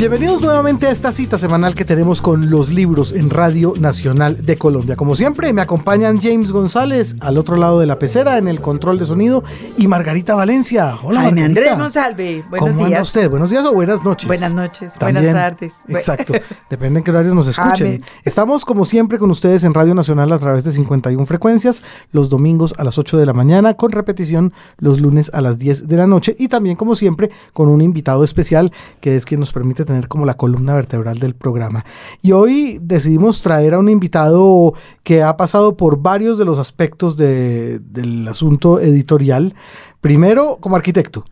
[0.00, 4.56] Bienvenidos nuevamente a esta cita semanal que tenemos con los libros en Radio Nacional de
[4.56, 4.96] Colombia.
[4.96, 8.98] Como siempre, me acompañan James González al otro lado de la pecera en el control
[8.98, 9.44] de sonido
[9.76, 10.96] y Margarita Valencia.
[11.02, 12.42] Hola, Jaime Andrés Monsalve.
[12.48, 13.02] Buenos ¿Cómo días.
[13.02, 13.28] usted?
[13.28, 14.26] ¿Buenos días o buenas noches?
[14.26, 15.80] Buenas noches, buenas tardes.
[15.86, 16.32] Exacto.
[16.70, 18.02] Depende en qué horarios nos escuchen.
[18.24, 21.82] Estamos como siempre con ustedes en Radio Nacional a través de 51 frecuencias,
[22.12, 25.88] los domingos a las 8 de la mañana, con repetición los lunes a las 10
[25.88, 29.52] de la noche y también como siempre con un invitado especial que es quien nos
[29.52, 31.84] permite tener como la columna vertebral del programa.
[32.22, 37.16] Y hoy decidimos traer a un invitado que ha pasado por varios de los aspectos
[37.16, 39.54] de, del asunto editorial.
[40.00, 41.24] Primero, como arquitecto.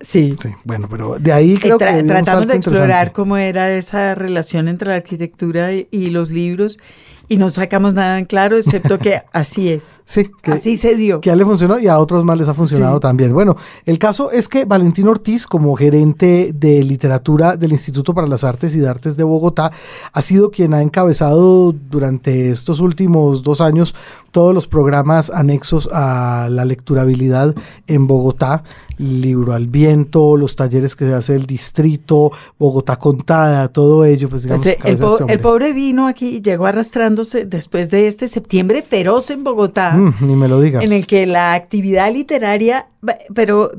[0.00, 0.36] Sí.
[0.40, 0.50] sí.
[0.64, 2.04] Bueno, pero de ahí creo Tra que...
[2.04, 6.78] Tratamos de explorar cómo era esa relación entre la arquitectura y, y los libros
[7.28, 10.00] y no sacamos nada en claro, excepto que así es.
[10.04, 11.20] Sí, que, así se dio.
[11.20, 13.00] Que a él le funcionó y a otros más les ha funcionado sí.
[13.00, 13.32] también.
[13.32, 18.44] Bueno, el caso es que Valentín Ortiz, como gerente de literatura del Instituto para las
[18.44, 19.72] Artes y de Artes de Bogotá,
[20.12, 23.94] ha sido quien ha encabezado durante estos últimos dos años
[24.30, 27.54] todos los programas anexos a la lecturabilidad
[27.86, 28.62] en Bogotá.
[28.98, 34.42] Libro al viento, los talleres que se hace el distrito, Bogotá contada, todo ello, pues
[34.42, 34.64] digamos.
[34.64, 39.30] Pues, el, po este el, pobre vino aquí, llegó arrastrándose después de este septiembre feroz
[39.30, 39.92] en Bogotá.
[39.92, 40.82] Mm, ni me lo diga.
[40.82, 42.86] En el que la actividad literaria,
[43.34, 43.70] pero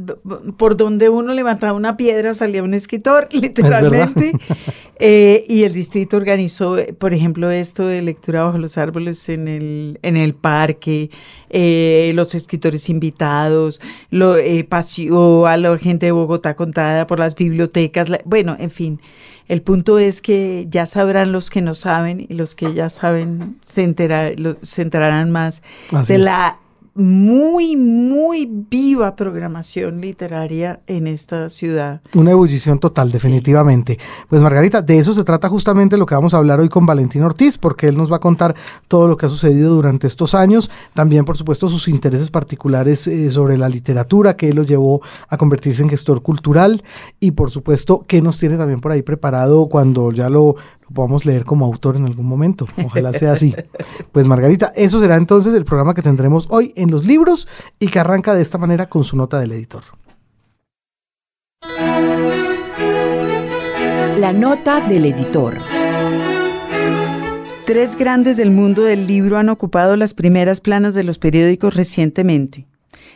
[0.57, 4.31] por donde uno levantaba una piedra salía un escritor, literalmente.
[4.99, 9.99] eh, y el distrito organizó, por ejemplo, esto de lectura bajo los árboles en el,
[10.01, 11.09] en el parque,
[11.49, 14.63] eh, los escritores invitados, lo, eh,
[15.09, 19.01] paseó a la gente de Bogotá contada por las bibliotecas, la, bueno, en fin.
[19.47, 23.59] El punto es que ya sabrán los que no saben y los que ya saben
[23.65, 26.25] se, enterar, lo, se enterarán más Así de es.
[26.25, 26.59] la
[26.99, 32.01] muy, muy viva programación literaria en esta ciudad.
[32.13, 33.93] Una ebullición total, definitivamente.
[33.93, 34.25] Sí.
[34.27, 37.23] Pues Margarita, de eso se trata justamente lo que vamos a hablar hoy con Valentín
[37.23, 38.55] Ortiz, porque él nos va a contar
[38.87, 43.31] todo lo que ha sucedido durante estos años, también por supuesto sus intereses particulares eh,
[43.31, 46.83] sobre la literatura, que lo llevó a convertirse en gestor cultural
[47.19, 51.25] y por supuesto qué nos tiene también por ahí preparado cuando ya lo, lo podamos
[51.25, 52.65] leer como autor en algún momento.
[52.83, 53.55] Ojalá sea así.
[54.11, 57.47] Pues Margarita, eso será entonces el programa que tendremos hoy en los libros
[57.79, 59.83] y que arranca de esta manera con su nota del editor.
[64.19, 65.57] La nota del editor.
[67.65, 72.65] Tres grandes del mundo del libro han ocupado las primeras planas de los periódicos recientemente.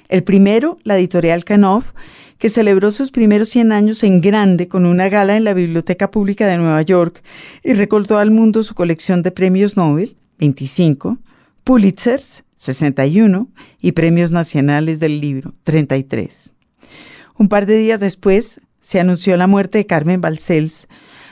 [0.09, 1.91] El primero, la editorial Canoff,
[2.37, 6.45] que celebró sus primeros 100 años en grande con una gala en la Biblioteca Pública
[6.45, 7.23] de Nueva York
[7.63, 11.17] y recortó al mundo su colección de premios Nobel, 25,
[11.63, 13.49] Pulitzers, 61,
[13.81, 16.53] y premios nacionales del libro, 33.
[17.37, 20.87] Un par de días después, se anunció la muerte de Carmen Balcells,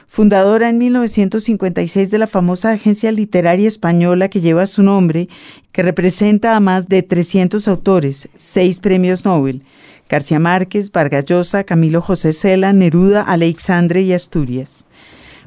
[0.08, 5.30] fundadora en 1956 de la famosa agencia literaria española que lleva su nombre,
[5.72, 9.64] que representa a más de 300 autores, seis premios Nobel,
[10.10, 14.84] García Márquez, Vargas Llosa, Camilo José Cela, Neruda, Alexandre y Asturias.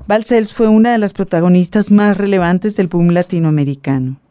[0.06, 4.23] Balcells fue una de las protagonistas más relevantes del boom latinoamericano.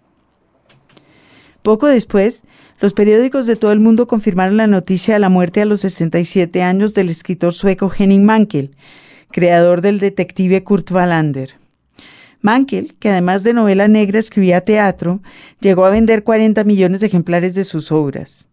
[1.63, 2.43] Poco después,
[2.81, 6.61] los periódicos de todo el mundo confirmaron la noticia de la muerte a los 67
[6.61, 8.75] años del escritor sueco Henning Mankell,
[9.31, 11.55] creador del detective Kurt Wallander.
[12.41, 15.21] Mankell, que además de novela negra escribía teatro,
[15.61, 18.49] llegó a vender 40 millones de ejemplares de sus obras.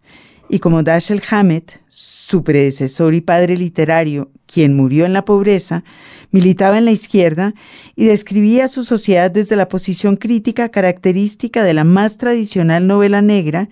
[0.49, 1.81] Y como Dashiell Hammett,
[2.31, 5.83] su predecesor y padre literario, quien murió en la pobreza,
[6.31, 7.55] militaba en la izquierda
[7.97, 13.69] y describía su sociedad desde la posición crítica característica de la más tradicional novela negra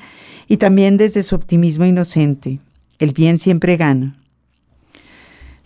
[0.49, 2.59] y también desde su optimismo inocente.
[2.99, 4.17] El bien siempre gana.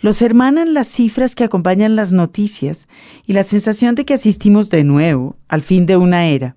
[0.03, 2.89] Los hermanan las cifras que acompañan las noticias
[3.27, 6.57] y la sensación de que asistimos de nuevo al fin de una era.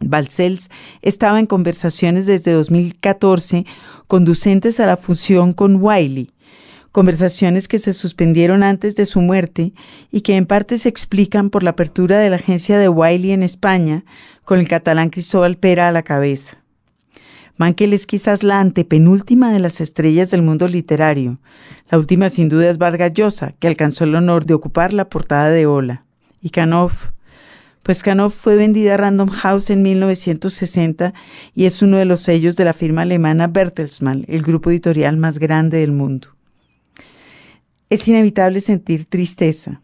[0.00, 0.70] Balcells
[1.02, 3.64] estaba en conversaciones desde 2014
[4.06, 6.32] conducentes a la fusión con Wiley,
[6.92, 9.72] conversaciones que se suspendieron antes de su muerte
[10.10, 13.42] y que en parte se explican por la apertura de la agencia de Wiley en
[13.42, 14.04] España,
[14.44, 16.58] con el catalán Cristóbal Pera a la cabeza.
[17.58, 21.38] Mankell es quizás la antepenúltima de las estrellas del mundo literario.
[21.90, 25.50] La última sin duda es Vargas Llosa, que alcanzó el honor de ocupar la portada
[25.50, 26.04] de Ola.
[26.42, 27.08] Y Canoff,
[27.86, 31.14] pues Canoff fue vendida a Random House en 1960
[31.54, 35.38] y es uno de los sellos de la firma alemana Bertelsmann, el grupo editorial más
[35.38, 36.30] grande del mundo.
[37.88, 39.82] Es inevitable sentir tristeza,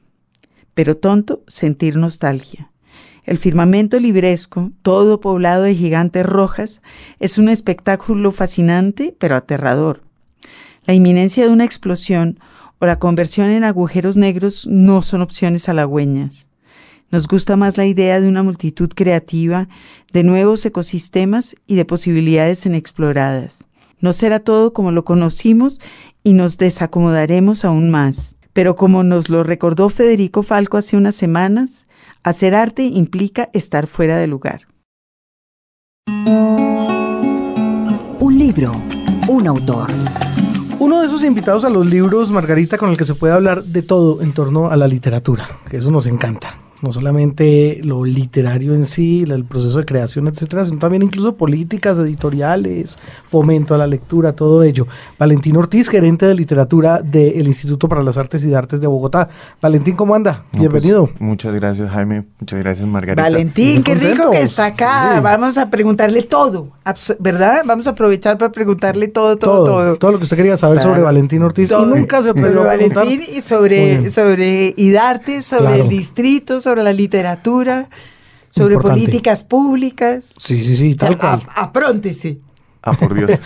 [0.75, 2.73] pero tonto sentir nostalgia.
[3.23, 6.83] El firmamento libresco, todo poblado de gigantes rojas,
[7.21, 10.03] es un espectáculo fascinante pero aterrador.
[10.87, 12.41] La inminencia de una explosión
[12.81, 16.49] o la conversión en agujeros negros no son opciones halagüeñas.
[17.13, 19.69] Nos gusta más la idea de una multitud creativa,
[20.15, 23.67] de nuevos ecosistemas y de posibilidades inexploradas.
[24.01, 25.79] No será todo como lo conocimos
[26.25, 28.37] y nos desacomodaremos aún más.
[28.55, 31.87] Pero como nos lo recordó Federico Falco hace unas semanas,
[32.23, 34.63] hacer arte implica estar fuera de lugar.
[38.21, 38.73] Un libro,
[39.29, 39.91] un autor.
[40.79, 43.83] Uno de esos invitados a los libros, Margarita, con el que se puede hablar de
[43.83, 48.85] todo en torno a la literatura, que eso nos encanta no solamente lo literario en
[48.85, 52.99] sí, el proceso de creación, etcétera, sino también incluso políticas editoriales,
[53.29, 54.89] fomento a la lectura, todo ello.
[55.17, 59.29] Valentín Ortiz, gerente de literatura del Instituto para las Artes y Artes de Bogotá.
[59.61, 60.45] Valentín, ¿cómo anda?
[60.51, 61.09] Pues, Bienvenido.
[61.21, 62.25] muchas gracias, Jaime.
[62.41, 63.23] Muchas gracias, Margarita.
[63.23, 65.21] Valentín, qué rico que está acá.
[65.21, 66.73] Vamos a preguntarle todo,
[67.21, 67.63] ¿verdad?
[67.65, 69.97] Vamos a aprovechar para preguntarle todo, todo, todo.
[69.97, 73.23] Todo, lo que usted quería saber sobre Valentín Ortiz y nunca se atrevió a Valentín
[73.33, 77.91] y sobre, sobre IDARTE, sobre el distrito, sobre sobre la literatura,
[78.49, 80.25] sobre políticas públicas.
[80.39, 81.47] Sí, sí, sí, tal cual.
[81.55, 82.39] apróntese.
[82.83, 83.31] Ah, por Dios.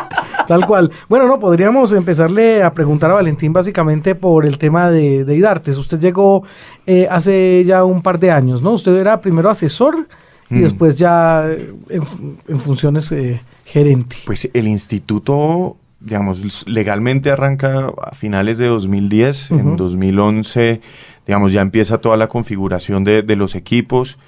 [0.46, 0.90] Tal cual.
[1.08, 5.76] Bueno, no, podríamos empezarle a preguntar a Valentín básicamente por el tema de, de IDARTES.
[5.76, 6.42] Usted llegó
[6.86, 8.72] eh, hace ya un par de años, ¿no?
[8.72, 10.08] Usted era primero asesor
[10.50, 10.62] y mm.
[10.62, 14.16] después ya eh, en, funciones eh, gerente.
[14.24, 19.50] Pues el instituto, digamos, legalmente arranca a finales de 2010.
[19.52, 20.80] En 2011
[21.26, 24.18] digamos, ya empieza toda la configuración de, los equipos.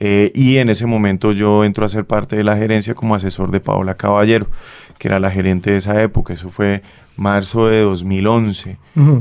[0.00, 3.50] Eh, y en ese momento yo entro a ser parte de la gerencia como asesor
[3.50, 4.48] de Paola Caballero,
[4.98, 6.34] que era la gerente de esa época.
[6.34, 6.82] Eso fue
[7.16, 8.76] marzo de 2011.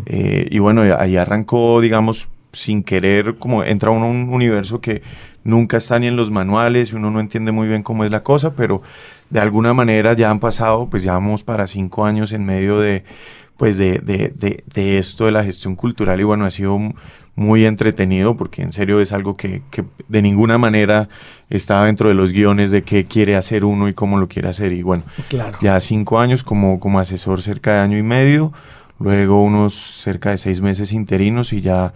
[0.05, 5.01] Eh, y bueno, ahí arrancó, digamos, sin querer, como entra uno a un universo que
[5.43, 8.23] nunca está ni en los manuales y uno no entiende muy bien cómo es la
[8.23, 8.81] cosa, pero
[9.29, 13.03] de alguna manera ya han pasado, pues ya vamos para cinco años en medio de
[13.63, 16.77] pues de, de, de, de, esto de la gestión cultural y bueno, ha sido
[17.33, 21.07] muy entretenido porque en serio es algo que, que, de ninguna manera
[21.49, 24.73] está dentro de los guiones de qué quiere hacer uno y cómo lo quiere hacer.
[24.73, 25.03] Y bueno,
[25.61, 28.51] ya cinco años como, como asesor cerca de año y medio,
[28.99, 31.93] luego unos cerca de seis meses interinos y ya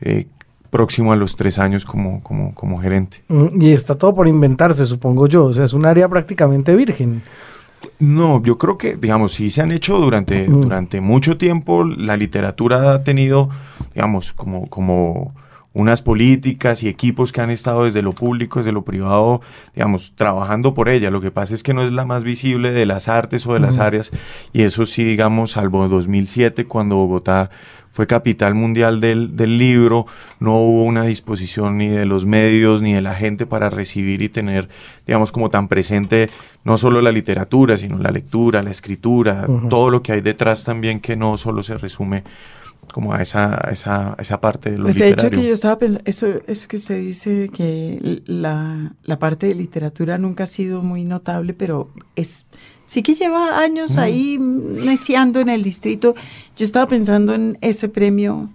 [0.00, 0.28] eh,
[0.70, 3.22] próximo a los tres años como, como, como gerente.
[3.26, 5.46] Mm, y está todo por inventarse, supongo yo.
[5.46, 7.22] O sea, es un área prácticamente virgen.
[7.98, 12.92] No, yo creo que, digamos, sí se han hecho durante, durante mucho tiempo, la literatura
[12.92, 13.48] ha tenido,
[13.94, 15.34] digamos, como, como
[15.74, 19.42] unas políticas y equipos que han estado desde lo público, desde lo privado,
[19.74, 21.10] digamos, trabajando por ella.
[21.10, 23.60] Lo que pasa es que no es la más visible de las artes o de
[23.60, 24.10] las áreas,
[24.52, 27.50] y eso sí, digamos, salvo 2007, cuando Bogotá
[27.92, 30.06] fue capital mundial del, del, libro,
[30.40, 34.28] no hubo una disposición ni de los medios ni de la gente para recibir y
[34.28, 34.68] tener,
[35.06, 36.30] digamos, como tan presente
[36.64, 41.00] no solo la literatura, sino la lectura, la escritura, todo lo que hay detrás también
[41.00, 42.24] que no solo se resume
[42.92, 45.16] como a esa, esa, esa parte de lo pues literario.
[45.16, 49.46] de hecho que yo estaba pensando, eso, eso que usted dice que la, la parte
[49.46, 52.46] de literatura nunca ha sido muy notable, pero es
[52.88, 54.00] sí que lleva años mm.
[54.00, 56.14] ahí neciando en el distrito.
[56.56, 58.48] Yo estaba pensando en ese premio,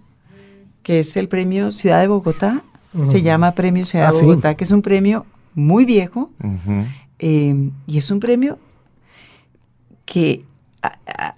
[0.81, 2.61] que es el premio Ciudad de Bogotá,
[3.07, 5.25] se llama Premio Ciudad de ah, Bogotá, que es un premio
[5.55, 6.31] muy viejo
[7.17, 8.59] em, y es un premio
[10.05, 10.43] que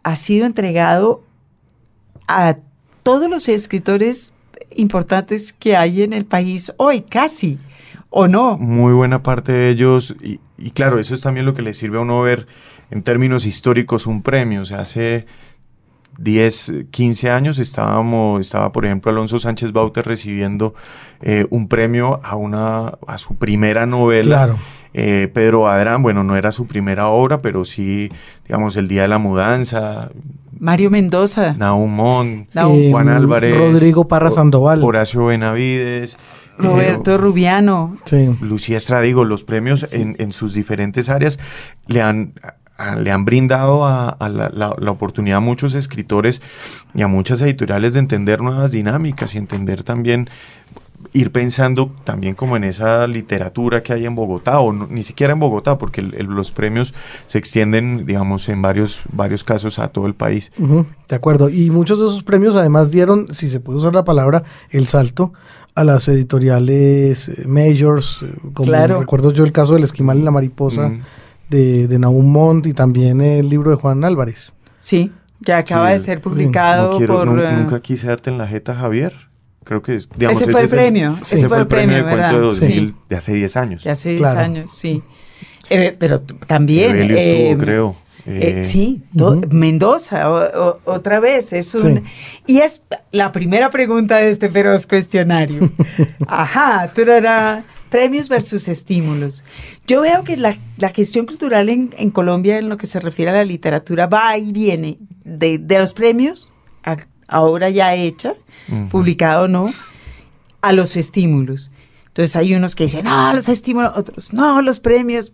[0.04, 1.24] ha, sido entregado
[2.28, 2.58] a
[3.04, 4.34] todos los escritores
[4.76, 7.58] importantes que hay en el país hoy, casi,
[8.18, 8.56] ¿o no?
[8.58, 11.98] Muy buena parte de ellos, y, y claro, eso es también lo que le sirve
[11.98, 12.48] a uno ver
[12.90, 14.62] en términos históricos un premio.
[14.62, 15.26] O sea, hace
[16.20, 20.76] 10, 15 años estábamos, estaba por ejemplo Alonso Sánchez Bauter recibiendo
[21.22, 24.36] eh, un premio a, una, a su primera novela.
[24.38, 24.58] Claro.
[24.94, 28.10] Eh, Pedro Adrán, bueno, no era su primera obra, pero sí,
[28.48, 30.10] digamos, El Día de la Mudanza.
[30.58, 31.54] Mario Mendoza.
[31.58, 33.58] Naumón, Juan Álvarez.
[33.58, 34.82] Rodrigo Parra Sandoval.
[34.82, 36.16] Horacio Benavides.
[36.58, 37.98] Roberto Rubiano.
[38.06, 38.30] Sí.
[38.42, 41.40] Lucía Estradigo, los premios en, en sus diferentes áreas
[41.88, 42.34] le han
[43.00, 46.42] le han brindado a, la, oportunidad a muchos escritores
[46.94, 50.30] y a muchas editoriales de entender nuevas dinámicas y entender también
[51.14, 55.40] ir pensando también como en esa literatura que hay en Bogotá o ni siquiera en
[55.40, 56.94] Bogotá porque los premios
[57.28, 62.00] se extienden digamos en varios varios casos a todo el país de acuerdo y muchos
[62.00, 65.32] de esos premios además dieron si se puede usar la palabra el salto
[65.76, 70.32] a las editoriales eh, majors eh, como recuerdo yo el caso del esquimal y la
[70.32, 70.92] mariposa
[71.50, 74.54] de, de Montt y también el libro de Juan Álvarez.
[74.80, 75.12] Sí,
[75.44, 77.28] que acaba de ser publicado por...
[77.40, 79.14] Eh, nunca quise darte en la jeta, Javier.
[79.64, 81.18] Creo que es, digamos, ese fue el premio.
[81.22, 82.30] ese fue el premio, de ¿verdad?
[82.30, 83.84] cuento de, 2000, de hace 10 años.
[83.84, 85.02] De hace 10 años, sí.
[85.70, 86.96] Eh, pero también...
[87.10, 87.96] Eh, creo.
[88.28, 89.04] Eh, sí,
[89.52, 90.30] Mendoza,
[90.86, 91.54] otra vez.
[91.54, 92.04] Es un,
[92.48, 95.72] Y es la primera pregunta de este feroz cuestionario.
[96.28, 99.44] Ajá, turará, premios versus estímulos.
[99.86, 100.58] Yo veo que la,
[100.94, 104.98] gestión cultural en, Colombia, en lo que se refiere a la literatura, va y viene
[105.24, 106.52] de, los premios,
[107.28, 108.34] ahora ya hecha,
[108.90, 109.72] publicado o no,
[110.62, 111.72] a los estímulos.
[112.08, 115.34] Entonces hay unos que dicen, no, los estímulos, otros, no, los premios.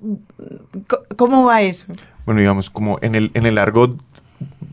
[1.16, 1.94] ¿Cómo va eso?
[2.32, 4.00] Bueno, digamos, como en el, en el argot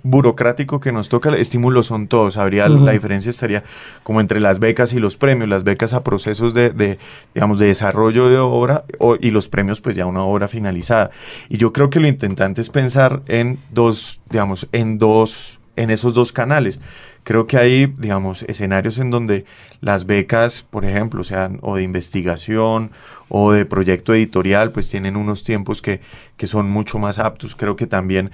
[0.04, 2.36] burocrático que nos toca, estímulos son todos.
[2.36, 3.64] Habría la diferencia estaría
[4.04, 6.98] como entre las becas y los premios, las becas a procesos de,
[7.34, 8.84] digamos, de desarrollo de obra
[9.20, 11.10] y los premios pues ya una obra finalizada.
[11.48, 16.14] Y yo creo que lo intentante es pensar en dos, digamos, en dos, en esos
[16.14, 16.80] dos canales.
[17.24, 19.44] Creo que hay, digamos, escenarios en donde
[19.80, 22.90] las becas, por ejemplo, sean o de investigación
[23.28, 26.00] o de proyecto editorial, pues tienen unos tiempos que,
[26.36, 27.54] que son mucho más aptos.
[27.54, 28.30] Creo que también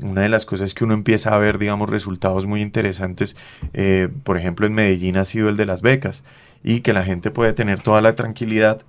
[0.00, 3.36] una de las cosas que uno empieza a ver, digamos, resultados muy interesantes,
[3.72, 6.24] eh, por ejemplo, en Medellín ha sido el de las becas
[6.64, 8.82] y que la gente puede tener toda la tranquilidad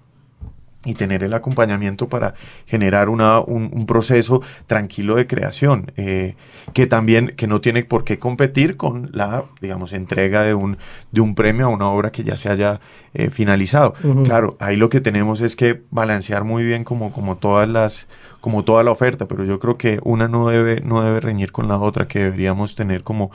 [0.86, 6.36] y tener el acompañamiento para generar una, un, proceso tranquilo de creación, eh,
[6.74, 10.78] que también, que no tiene por qué competir con la, digamos, entrega de un,
[11.12, 12.80] de un premio a una obra que ya se haya
[13.14, 13.94] eh, finalizado.
[14.24, 18.08] Claro, ahí lo que tenemos es que balancear muy bien como, como todas las,
[18.40, 21.68] como toda la oferta, pero yo creo que una no debe, no debe reñir con
[21.68, 23.32] la otra, que deberíamos tener como,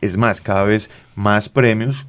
[0.00, 2.06] es más, cada vez más premios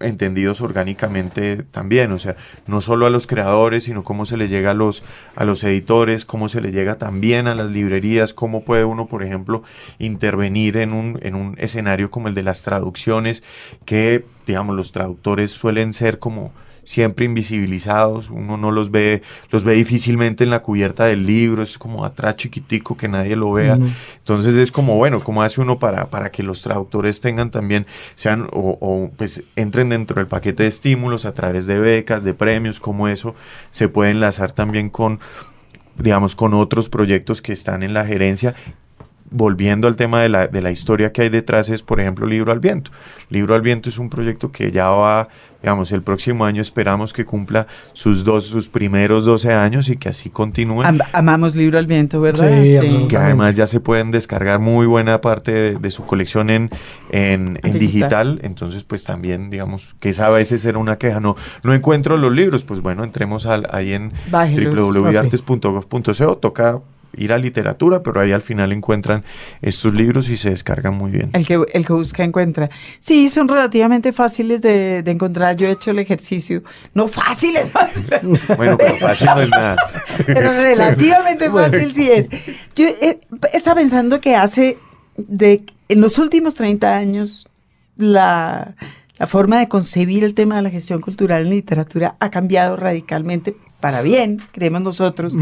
[0.00, 4.72] entendidos orgánicamente también, o sea, no solo a los creadores, sino cómo se le llega
[4.72, 5.02] a los,
[5.34, 9.22] a los editores, cómo se le llega también a las librerías, cómo puede uno, por
[9.22, 9.62] ejemplo,
[9.98, 13.42] intervenir en un, en un escenario como el de las traducciones,
[13.84, 16.52] que, digamos, los traductores suelen ser como
[16.88, 21.76] siempre invisibilizados, uno no los ve, los ve difícilmente en la cubierta del libro, es
[21.76, 23.78] como atrás chiquitico que nadie lo vea.
[24.16, 28.48] Entonces es como, bueno, ¿cómo hace uno para, para que los traductores tengan también, sean
[28.54, 32.80] o, o, pues entren dentro del paquete de estímulos a través de becas, de premios,
[32.80, 33.34] como eso
[33.68, 35.20] se puede enlazar también con
[35.98, 38.54] digamos, con otros proyectos que están en la gerencia
[39.30, 42.52] volviendo al tema de la, de la, historia que hay detrás, es por ejemplo Libro
[42.52, 42.90] al Viento.
[43.30, 45.28] Libro al Viento es un proyecto que ya va,
[45.62, 50.08] digamos, el próximo año esperamos que cumpla sus dos, sus primeros 12 años y que
[50.08, 50.84] así continúe.
[51.12, 52.62] amamos Libro al Viento, ¿verdad?
[52.62, 56.70] Sí, Que además ya se pueden descargar muy buena parte de, su colección en,
[57.10, 58.40] en, digital.
[58.42, 62.32] entonces pues también, digamos, que esa a veces era una queja, no, no encuentro los
[62.32, 66.80] libros, pues bueno, entremos al, ahí en www.artes.gov.co, toca
[67.16, 69.24] ir a literatura, pero ahí al final encuentran
[69.62, 71.30] estos libros y se descargan muy bien.
[71.32, 72.70] El que, el que busca encuentra.
[73.00, 75.56] Sí, son relativamente fáciles de, encontrar.
[75.56, 76.62] Yo he hecho el ejercicio.
[76.94, 77.72] No fáciles,
[78.56, 79.76] Bueno, pero fácil no es nada.
[80.26, 82.28] Pero relativamente fácil sí es.
[82.74, 83.20] Yo eh,
[83.52, 84.78] estaba pensando que hace,
[85.16, 87.48] de, en los últimos 30 años,
[87.96, 88.74] la,
[89.18, 93.56] la forma de concebir el tema de la gestión cultural en literatura ha cambiado radicalmente
[93.80, 95.34] para bien, creemos nosotros,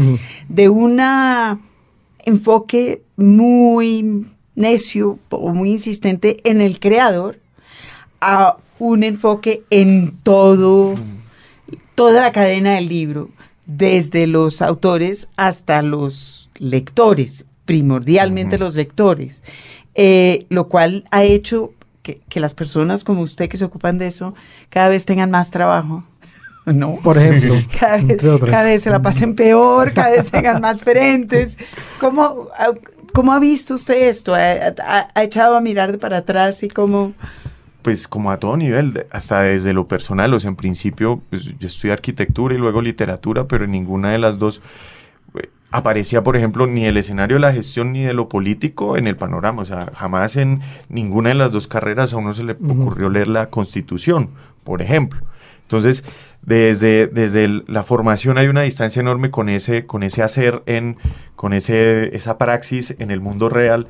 [0.47, 0.99] de un
[2.25, 7.39] enfoque muy necio o muy insistente en el creador
[8.21, 10.95] a un enfoque en todo,
[11.95, 13.29] toda la cadena del libro,
[13.65, 19.43] desde los autores hasta los lectores, primordialmente los lectores,
[19.95, 24.07] eh, lo cual ha hecho que, que las personas como usted que se ocupan de
[24.07, 24.35] eso
[24.69, 26.03] cada vez tengan más trabajo
[26.73, 26.97] ¿no?
[26.97, 31.57] Por ejemplo, cada vez, se la pasen peor, cada vez tengan más frentes.
[31.99, 32.49] ¿Cómo,
[33.13, 34.35] ¿Cómo ha visto usted esto?
[34.35, 37.13] ¿Ha, echado a mirar para atrás y cómo...?
[37.81, 41.67] Pues como a todo nivel, hasta desde lo personal, o sea, en principio pues, yo
[41.67, 44.61] estudié arquitectura y luego literatura, pero en ninguna de las dos
[45.39, 49.07] eh, aparecía, por ejemplo, ni el escenario de la gestión ni de lo político en
[49.07, 49.61] el panorama.
[49.61, 50.59] O sea, jamás en
[50.89, 54.31] ninguna de las dos carreras a uno se le ocurrió leer la constitución,
[54.65, 55.21] por ejemplo.
[55.67, 56.05] Entonces,
[56.41, 60.95] desde, desde la formación hay una distancia enorme con ese, con ese hacer, en,
[61.35, 63.87] con ese, esa praxis en el mundo real,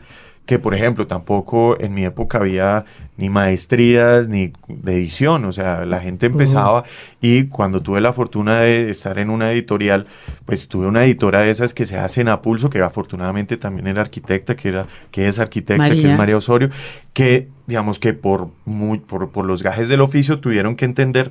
[0.47, 5.85] que por ejemplo tampoco en mi época había ni maestrías ni de edición, o sea,
[5.85, 6.83] la gente empezaba
[7.21, 10.07] y cuando tuve la fortuna de estar en una editorial,
[10.45, 14.01] pues tuve una editora de esas que se hacen a pulso, que afortunadamente también era
[14.01, 16.69] arquitecta, que, era, que es arquitecta, que es María Osorio,
[17.13, 21.29] que digamos que por, muy, por, por los gajes del oficio tuvieron que entender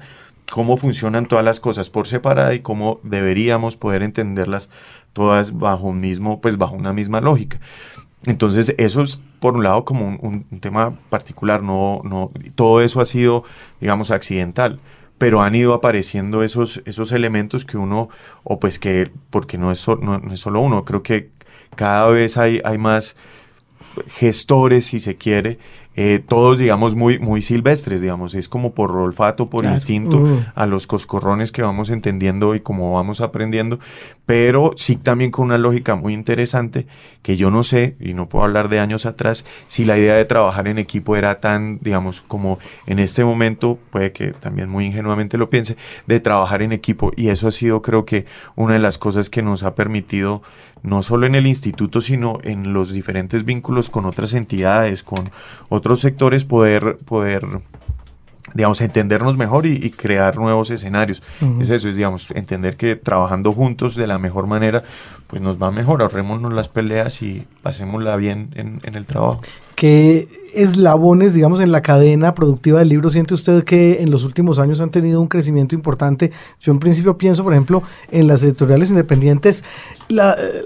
[0.50, 4.68] cómo funcionan todas las cosas por separada y cómo deberíamos poder entenderlas
[5.12, 7.60] todas bajo un mismo, pues bajo una misma lógica.
[8.24, 13.04] entonces, eso es por un lado como un, tema particular, no, no, todo eso ha
[13.04, 13.44] sido,
[13.80, 14.80] digamos, accidental,
[15.18, 18.08] pero han ido apareciendo esos, esos elementos que uno,
[18.44, 21.30] o pues que, porque no es, no, es solo uno, creo que
[21.74, 23.16] cada vez hay, hay más
[24.08, 25.58] gestores, si se quiere,
[25.96, 30.46] eh, todos, digamos, muy, muy silvestres, digamos, es como por olfato, por instinto, mm.
[30.54, 33.80] a los coscorrones que vamos entendiendo y como vamos aprendiendo,
[34.26, 36.86] pero sí también con una lógica muy interesante,
[37.22, 40.26] que yo no sé, y no puedo hablar de años atrás, si la idea de
[40.26, 45.38] trabajar en equipo era tan, digamos, como en este momento, puede que también muy ingenuamente
[45.38, 48.98] lo piense, de trabajar en equipo, y eso ha sido creo que una de las
[48.98, 50.42] cosas que nos ha permitido
[50.82, 55.30] no solo en el instituto, sino en los diferentes vínculos con otras entidades, con
[55.68, 57.62] otros sectores, poder, poder
[58.54, 61.22] digamos, entendernos mejor y, crear nuevos escenarios.
[61.60, 64.82] Es eso, es, digamos, entender que trabajando juntos de la mejor manera,
[65.26, 69.40] pues nos va mejor, ahorrémonos las peleas y pasémosla bien en, en el trabajo.
[69.76, 74.58] ¿Qué eslabones, digamos, en la cadena productiva del libro siente usted que en los últimos
[74.58, 76.32] años han tenido un crecimiento importante?
[76.60, 79.64] Yo en principio pienso, por ejemplo, en las editoriales independientes.
[80.08, 80.64] La, eh,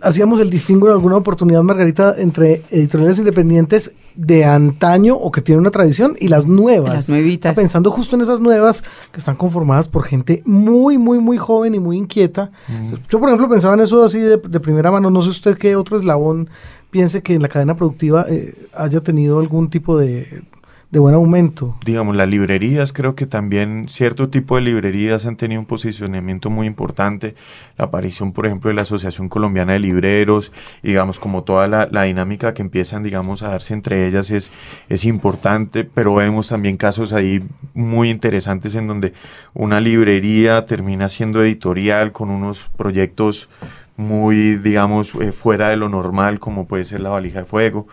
[0.00, 5.60] hacíamos el distingo en alguna oportunidad, Margarita, entre editoriales independientes de antaño o que tienen
[5.60, 6.94] una tradición y las nuevas.
[6.94, 7.54] Las nuevitas.
[7.54, 11.78] Pensando justo en esas nuevas que están conformadas por gente muy, muy, muy joven y
[11.78, 12.50] muy inquieta.
[12.66, 12.94] Mm.
[13.08, 15.10] Yo, por ejemplo, pensaba en eso así de, de primera mano.
[15.10, 16.50] No sé usted qué otro eslabón
[16.90, 20.42] piense que en la cadena productiva eh, haya tenido algún tipo de,
[20.90, 21.76] buen aumento.
[21.84, 26.66] Digamos, las librerías, creo que también cierto tipo de librerías han tenido un posicionamiento muy
[26.66, 27.34] importante.
[27.76, 30.50] La aparición, por ejemplo, de la Asociación Colombiana de Libreros,
[30.82, 34.50] digamos, como toda la, dinámica que empiezan, digamos, a darse entre ellas es,
[34.88, 39.12] es importante, pero vemos también casos ahí muy interesantes en donde
[39.52, 43.50] una librería termina siendo editorial con unos proyectos
[43.98, 47.88] muy, digamos, eh, fuera de lo normal, como puede ser la valija de fuego,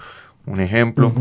[0.46, 1.12] un ejemplo.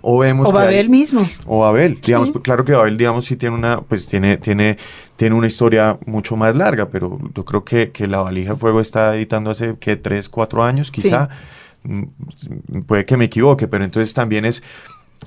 [0.00, 1.20] O vemos o Babel mismo.
[1.44, 4.78] O Babel, digamos, claro que Babel, digamos, sí tiene una, pues tiene, tiene,
[5.16, 8.80] tiene una historia mucho más larga, pero yo creo que, que la valija de fuego
[8.80, 11.28] está editando hace, que Tres, cuatro años, quizá.
[11.82, 12.04] Mm,
[12.86, 14.62] puede que me equivoque, pero entonces también es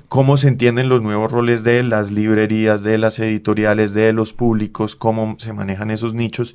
[0.08, 4.96] cómo se entienden los nuevos roles de las librerías, de las editoriales, de los públicos,
[4.96, 6.54] cómo se manejan esos nichos.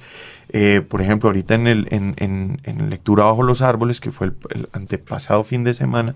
[0.49, 5.73] Eh, por ejemplo, ahorita en, Lectura Bajo los Árboles, que fue el, antepasado fin de
[5.73, 6.15] semana,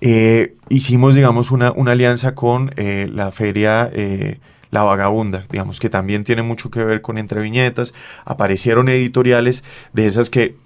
[0.00, 3.90] eh, hicimos, digamos, una, una alianza con eh, la feria
[4.70, 7.94] La Vagabunda, digamos, que también tiene mucho que ver con entre viñetas.
[8.24, 10.56] Aparecieron editoriales de esas que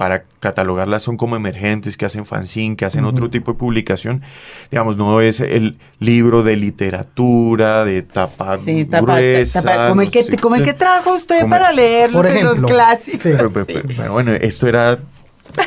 [0.00, 4.22] para catalogarlas son como emergentes, que hacen fanzine, que hacen otro tipo de publicación.
[4.70, 9.88] Digamos, no es el libro de literatura, de tapa sí, gruesa.
[9.90, 13.52] como, el que, como el que trajo usted para leer los clásicos.
[13.94, 15.00] pero, bueno, esto era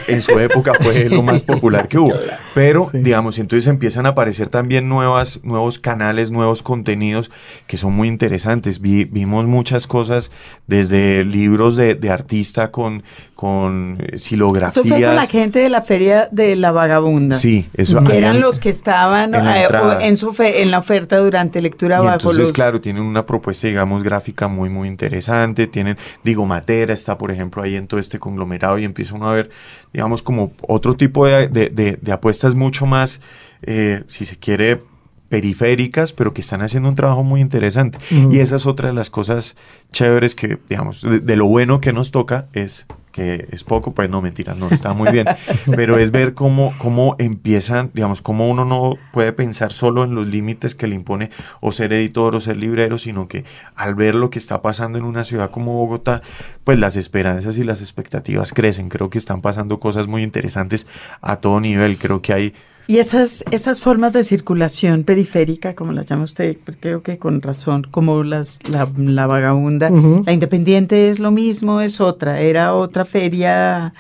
[0.07, 2.13] en su época fue lo más popular que hubo.
[2.53, 7.31] Pero, digamos, entonces empiezan a aparecer también nuevas, nuevos canales, nuevos contenidos
[7.67, 8.81] que son muy interesantes.
[8.81, 10.31] vimos muchas cosas
[10.67, 13.03] desde libros de, de artista con,
[13.35, 14.85] con silografías.
[14.85, 17.35] Esto fue con la gente de la feria de la vagabunda.
[17.35, 18.03] Sí, eso.
[18.03, 19.67] Que eran los que estaban en, eh,
[20.01, 24.03] en, su fe, en la oferta durante lectura y Entonces, claro, tienen una propuesta, digamos,
[24.03, 25.67] gráfica muy, muy interesante.
[25.67, 29.33] Tienen, digo, Matera está, por ejemplo, ahí en todo este conglomerado y empieza uno a
[29.33, 29.49] ver
[29.93, 33.21] digamos, como otro tipo de, apuestas mucho más,
[33.61, 34.81] eh, si se quiere,
[35.29, 37.97] periféricas, pero que están haciendo un trabajo muy interesante.
[38.29, 39.55] Y esa es otra de las cosas
[39.93, 44.23] chéveres que, digamos, de, lo bueno que nos toca es que es poco, pues no,
[44.23, 45.27] mentira, no, está muy bien,
[45.75, 50.25] pero es ver cómo, cómo empiezan, digamos, cómo uno no puede pensar solo en los
[50.25, 51.29] límites que le impone
[51.61, 55.05] o ser editor o ser librero, sino que al ver lo que está pasando en
[55.05, 56.23] una ciudad como Bogotá,
[56.63, 60.87] pues las esperanzas y las expectativas crecen, creo que están pasando cosas muy interesantes
[61.21, 62.53] a todo nivel, creo que hay
[62.85, 67.83] y esas, esas formas de circulación periférica, como las llama usted, creo que con razón,
[67.89, 73.93] como las, la, vagabunda, la independiente es lo mismo, es otra, era otra feria.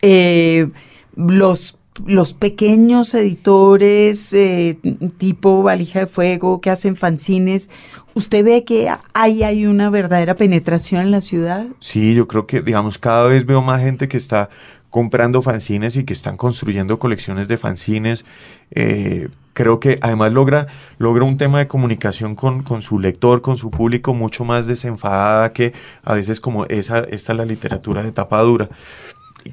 [0.00, 0.66] Eh,
[1.14, 4.78] los, los pequeños editores eh,
[5.18, 7.70] tipo valija de fuego que hacen fanzines,
[8.14, 11.66] ¿usted ve que ahí hay una verdadera penetración en la ciudad?
[11.80, 14.50] Sí, yo creo que, digamos, cada vez veo más gente que está
[14.92, 18.26] comprando fanzines y que están construyendo colecciones de fanzines.
[18.72, 20.66] Eh, creo que además logra,
[20.98, 25.54] logra un tema de comunicación con, con, su lector, con su público, mucho más desenfadada
[25.54, 25.72] que
[26.04, 28.68] a veces como esa, esta la literatura de tapa dura.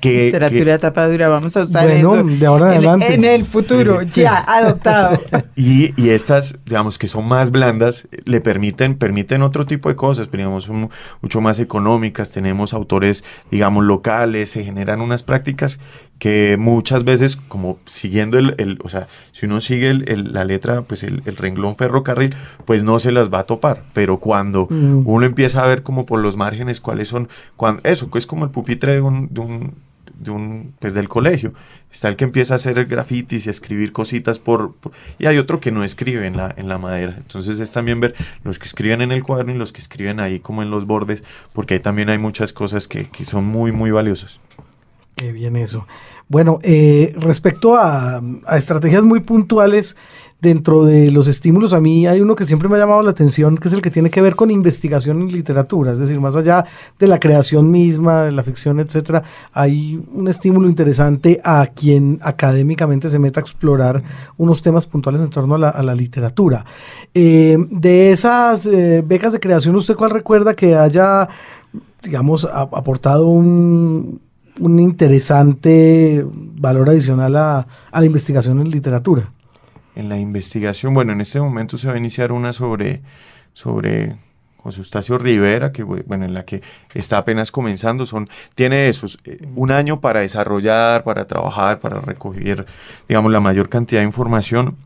[0.02, 3.14] Que, Literatura de tapa dura, vamos a usar eso de ahora en, adelante.
[3.14, 5.20] en el futuro, ya adoptado.
[5.56, 10.32] Y, y, estas, digamos, que son más blandas, le permiten, permiten otro tipo de cosas,
[10.32, 10.90] digamos, son
[11.22, 15.80] mucho más económicas, tenemos autores, digamos, locales, se generan unas prácticas
[16.20, 21.24] que muchas veces, como siguiendo el, o sea, si uno sigue la letra, pues el,
[21.24, 23.84] renglón ferrocarril, pues no se las va a topar.
[23.94, 25.04] Pero cuando mm.
[25.06, 28.44] uno empieza a ver como por los márgenes cuáles son, cuando, eso, que es como
[28.44, 29.74] el pupitre de un, de un,
[30.20, 31.54] de un, pues del colegio.
[31.90, 34.74] Está el que empieza a hacer grafitis y a escribir cositas por,
[35.20, 37.16] y hay otro que no escribe en la, en la madera.
[37.16, 40.42] Entonces es también ver los que escriben en el cuaderno y los que escriben ahí
[40.42, 43.92] como en los bordes, porque ahí también hay muchas cosas que, que son muy, muy
[43.92, 44.42] valiosas.
[45.20, 45.86] Qué bien eso.
[46.30, 48.22] Bueno, eh, respecto a,
[48.56, 49.98] estrategias muy puntuales
[50.40, 53.58] dentro de los estímulos, a mí hay uno que siempre me ha llamado la atención,
[53.58, 56.64] que es el que tiene que ver con investigación en literatura, es decir, más allá
[56.98, 63.10] de la creación misma, de la ficción, etcétera, hay un estímulo interesante a quien académicamente
[63.10, 64.02] se meta a explorar
[64.38, 66.64] unos temas puntuales en torno a la, literatura.
[67.14, 71.28] Eh, de esas eh, becas de creación, ¿usted cuál recuerda que haya,
[72.02, 74.29] digamos, aportado un
[74.60, 79.32] un interesante valor adicional a, la investigación en literatura.
[79.96, 83.02] En la investigación, bueno, en este momento se va a iniciar una sobre,
[83.54, 84.16] sobre
[84.58, 86.62] José Eustacio Rivera, que bueno, en la que
[86.94, 92.66] está apenas comenzando, son, tiene esos, eh, un año para desarrollar, para trabajar, para recoger,
[93.08, 94.78] digamos, la mayor cantidad de información.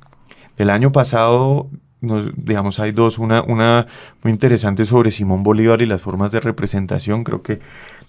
[0.57, 1.69] Del año pasado,
[2.01, 3.88] nos, digamos, hay dos, una, una
[4.21, 7.59] muy interesante sobre Simón Bolívar y las formas de representación, creo que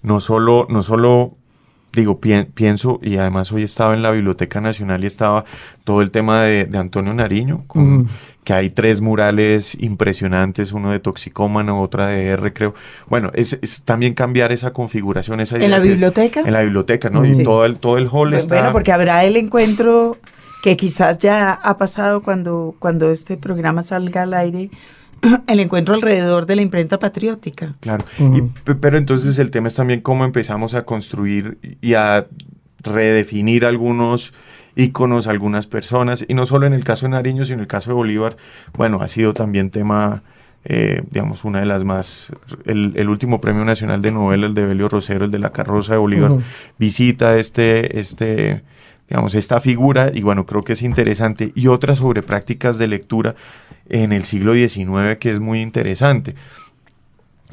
[0.03, 1.37] no solo, no solo
[1.95, 5.45] digo, pienso, y además hoy estaba en la Biblioteca Nacional y estaba
[5.83, 8.07] todo el tema de, Antonio Nariño, con,
[8.43, 12.73] que hay tres murales impresionantes, uno de toxicómano, otra de R, creo.
[13.07, 16.41] Bueno, es, también cambiar esa configuración, esa ¿En la biblioteca?
[16.41, 17.25] En la biblioteca, ¿no?
[17.25, 18.55] Y todo el, todo el hall está...
[18.55, 20.17] Bueno, porque habrá el encuentro
[20.61, 24.69] que quizás ya ha pasado cuando, cuando este programa salga al aire,
[25.47, 27.75] el encuentro alrededor de la imprenta patriótica.
[27.79, 28.05] Claro,
[28.79, 32.27] pero entonces el tema es también cómo empezamos a construir y a
[32.81, 34.33] redefinir algunos
[34.75, 37.91] íconos, algunas personas, y no solo en el caso de Nariño, sino en el caso
[37.91, 38.37] de Bolívar,
[38.73, 40.21] bueno, ha sido también tema,
[40.65, 42.33] eh, digamos, una de las más,
[42.65, 45.99] el, último premio nacional de novela, el de Belio Rosero, el de La Carroza de
[45.99, 46.31] Bolívar,
[46.77, 48.63] visita este, este,
[49.09, 53.35] digamos, esta figura, y bueno, creo que es interesante, y otra sobre prácticas de lectura,
[53.87, 56.35] en el siglo XIX que es muy interesante.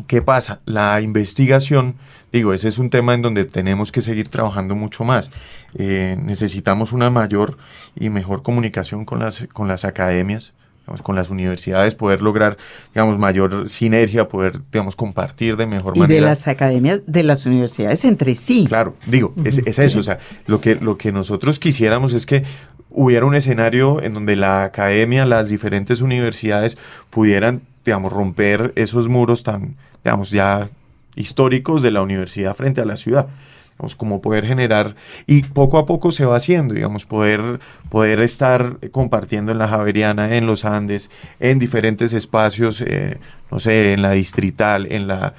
[0.06, 0.60] ¿Qué pasa?
[0.64, 1.96] La investigación,
[2.32, 5.30] digo, ese es un tema en donde tenemos que seguir trabajando mucho más.
[5.74, 7.58] Eh, necesitamos una mayor
[7.94, 10.54] y mejor comunicación con las, con las academias,
[11.02, 12.56] con las universidades, poder lograr,
[12.94, 16.12] digamos, mayor sinergia, poder, digamos, compartir de mejor manera.
[16.12, 18.64] Y de las academias, de las universidades entre sí.
[18.68, 22.44] Claro, digo, es, es, eso, o sea, lo que, lo que nosotros quisiéramos es que
[22.90, 26.76] hubiera un escenario en donde la academia, las diferentes universidades
[27.10, 30.68] pudieran, digamos, romper esos muros tan, digamos, ya
[31.14, 33.28] históricos de la universidad frente a la ciudad.
[33.72, 34.94] Digamos, como poder generar,
[35.26, 37.58] y poco a poco se va haciendo, digamos, poder,
[37.88, 43.18] poder estar compartiendo en la Javeriana, en los Andes, en diferentes espacios, eh,
[43.50, 45.34] no sé, en la distrital, en la...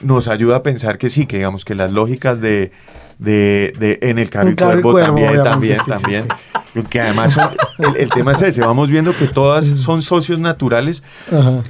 [0.00, 2.70] Nos ayuda a pensar que sí, que digamos que las lógicas de,
[3.18, 6.26] de, de en el carro y cuervo, también, también, también.
[6.90, 7.36] Que además
[7.78, 11.02] el, tema es ese, vamos viendo que todas son socios naturales,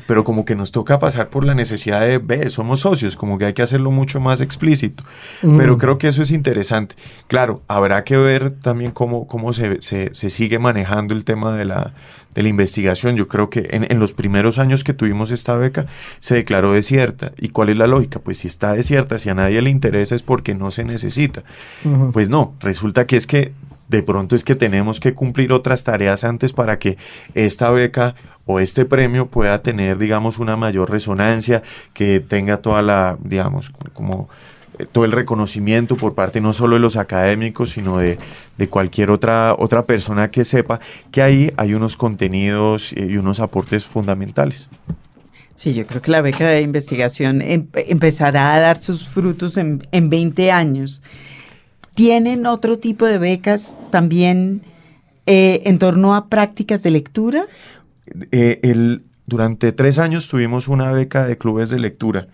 [0.06, 3.46] pero como que nos toca pasar por la necesidad de, ve, somos socios, como que
[3.46, 5.04] hay que hacerlo mucho más explícito.
[5.56, 6.96] Pero creo que eso es interesante.
[7.26, 11.64] Claro, habrá que ver también cómo, cómo se, se, se sigue manejando el tema de
[11.64, 11.92] la,
[12.34, 13.16] de la investigación.
[13.16, 15.86] Yo creo que en, en, los primeros años que tuvimos esta beca
[16.20, 17.32] se declaró desierta.
[17.38, 18.20] ¿Y cuál es la lógica?
[18.20, 21.42] Pues si está desierta, si a nadie le interesa es porque no se necesita.
[22.12, 23.52] Pues no, resulta que es que
[23.88, 26.98] de pronto es que tenemos que cumplir otras tareas antes para que
[27.34, 33.18] esta beca o este premio pueda tener, digamos, una mayor resonancia, que tenga toda la,
[33.22, 34.28] digamos, como
[34.78, 38.18] eh, todo el reconocimiento por parte no solo de los académicos, sino de,
[38.70, 44.68] cualquier otra, otra persona que sepa que ahí hay unos contenidos y unos aportes fundamentales.
[45.54, 49.82] Sí, yo creo que la beca de investigación em, empezará a dar sus frutos en,
[49.90, 51.02] en 20 años.
[51.98, 54.62] ¿Tienen otro tipo de becas también
[55.26, 57.46] eh, en torno a prácticas de lectura?
[58.30, 62.28] Eh, durante tres años tuvimos una beca de clubes de lectura.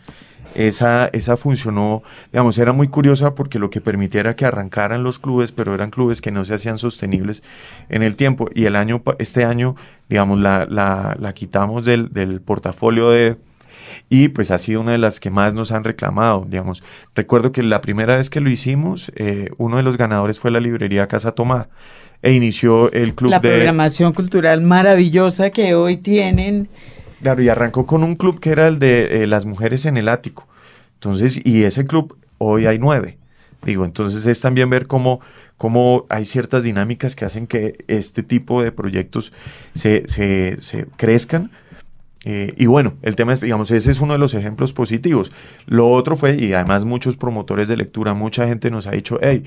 [0.54, 5.18] Esa, esa funcionó, digamos, era muy curiosa porque lo que permitía era que arrancaran los
[5.18, 7.42] clubes, pero eran clubes que no se hacían sostenibles
[7.88, 8.50] en el tiempo.
[8.54, 9.76] Y el año, este año,
[10.10, 13.38] digamos, la, la, la quitamos del, del portafolio de,
[14.08, 16.82] y pues ha sido una de las que más nos han reclamado, digamos.
[17.14, 20.60] Recuerdo que la primera vez que lo hicimos, eh, uno de los ganadores fue la
[20.60, 21.68] librería Casa Tomada
[22.22, 23.48] e inició el club la de...
[23.48, 26.68] La programación cultural maravillosa que hoy tienen.
[27.20, 30.08] Claro, y arrancó con un club que era el de eh, las mujeres en el
[30.08, 30.46] ático.
[30.94, 33.18] Entonces, y ese club hoy hay nueve.
[33.64, 35.20] Digo, entonces es también ver cómo,
[35.56, 39.32] cómo hay ciertas dinámicas que hacen que este tipo de proyectos
[39.74, 41.50] se, se, se crezcan.
[42.24, 45.32] Eh, y bueno, el tema es, digamos, ese es uno de los ejemplos positivos.
[45.66, 49.44] Lo otro fue, y además muchos promotores de lectura, mucha gente nos ha dicho, hey,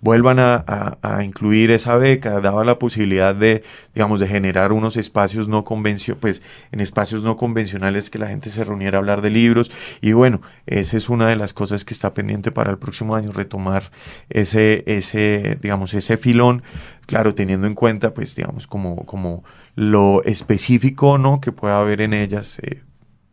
[0.00, 5.64] vuelvan a, incluir esa beca, daba la posibilidad de, digamos, de generar unos espacios no
[5.64, 9.72] convencionales, pues en espacios no convencionales que la gente se reuniera a hablar de libros
[10.00, 13.32] y bueno, esa es una de las cosas que está pendiente para el próximo año,
[13.32, 13.90] retomar
[14.30, 16.62] ese, ese, digamos, ese filón,
[17.06, 19.42] claro, teniendo en cuenta, pues, digamos, como, como
[19.74, 22.82] lo específico, ¿no?, que pueda haber en ellas eh,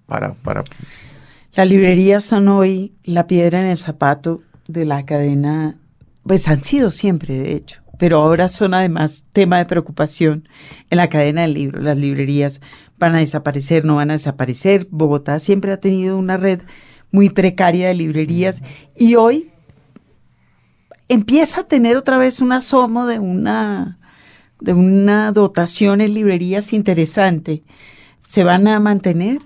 [0.08, 0.64] para, para...
[1.54, 5.78] Las librerías son hoy la piedra en el zapato de la cadena
[6.26, 10.48] pues han sido siempre, de hecho, pero ahora son además tema de preocupación
[10.90, 11.82] en la cadena del libro.
[11.82, 12.62] Las librerías
[12.98, 14.88] van a desaparecer, no van a desaparecer.
[14.90, 16.62] Bogotá siempre ha tenido una red
[17.12, 18.64] muy precaria de librerías
[18.96, 19.52] y hoy
[21.08, 24.00] empieza a tener otra vez un asomo de una,
[24.60, 27.64] de una dotación en librerías interesante.
[28.22, 29.40] ¿Se van a mantener?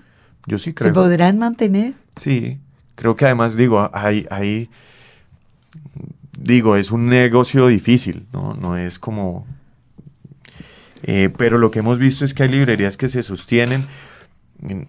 [0.46, 0.88] Yo sí creo.
[0.88, 1.94] ¿Se podrán mantener?
[2.16, 2.58] Sí,
[2.94, 4.70] creo que además digo, hay, hay
[6.40, 8.54] digo, es un negocio difícil, ¿no?
[8.54, 9.46] No es como...
[11.02, 13.86] Eh, pero lo que hemos visto es que hay librerías que se sostienen,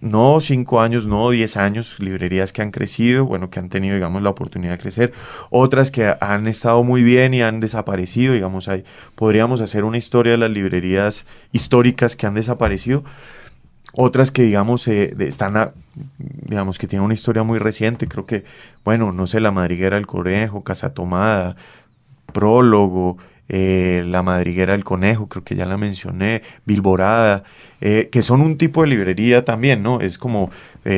[0.02, 4.22] no cinco años, no diez años, librerías que han crecido, bueno, que han tenido, digamos,
[4.22, 5.14] la oportunidad de crecer,
[5.50, 8.84] otras que han estado muy bien y han desaparecido, digamos, hay,
[9.16, 13.06] podríamos hacer una historia de las librerías históricas que han desaparecido,
[13.94, 15.72] otras que, digamos, eh, están,
[16.16, 18.08] digamos, que tienen una historia muy reciente.
[18.08, 18.44] Creo que,
[18.84, 21.56] bueno, no sé, La Madriguera del Conejo, Casa Tomada,
[22.34, 23.18] Prólogo,
[23.50, 27.44] eh, La Madriguera del Conejo, creo que ya la mencioné, Bilborada,
[27.82, 30.00] eh, que son un tipo de librería también, ¿no?
[30.02, 30.50] Es como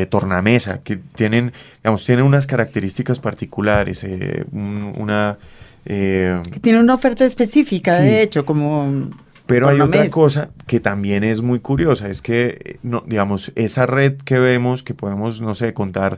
[0.09, 4.05] tornamesa, que tienen, digamos, tienen unas características particulares,
[4.53, 5.37] una...
[5.83, 9.09] que tiene una oferta específica, de hecho, como
[9.53, 14.17] pero hay otra cosa que también es muy curiosa, es que, no, digamos, esa red
[14.17, 16.17] que vemos, que podemos, no sé, contar,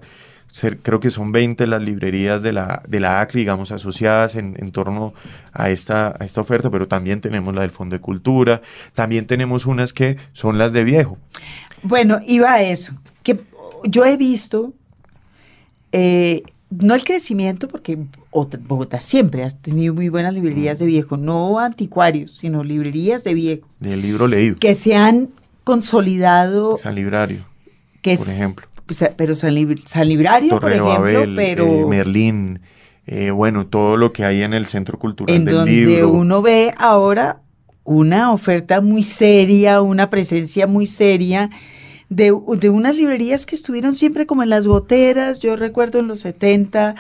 [0.51, 4.55] ser, creo que son 20 las librerías de la, de la ACRI, digamos, asociadas en,
[4.57, 5.13] en torno
[5.51, 8.61] a esta, a esta oferta, pero también tenemos la del Fondo de Cultura,
[8.93, 11.17] también tenemos unas que son las de viejo.
[11.83, 13.41] Bueno, iba a eso, que
[13.83, 14.73] yo he visto
[15.91, 17.97] eh, no el crecimiento, porque
[18.67, 23.67] Bogotá siempre ha tenido muy buenas librerías de viejo, no anticuarios, sino librerías de viejo.
[23.79, 24.57] Del libro leído.
[24.57, 25.29] Que se han
[25.63, 26.77] consolidado.
[26.77, 27.45] San Librario,
[28.01, 28.67] que por ejemplo.
[29.17, 31.65] Pero San, Librario, por ejemplo, pero...
[31.65, 32.59] Eh, Merlín,
[33.07, 36.73] eh, bueno, todo lo que hay en el Centro Cultural en del donde uno ve
[36.77, 37.41] ahora
[37.83, 41.49] una oferta muy seria, una presencia muy seria
[42.09, 45.39] de, unas librerías que estuvieron siempre como en las goteras.
[45.39, 46.95] Yo recuerdo en los 70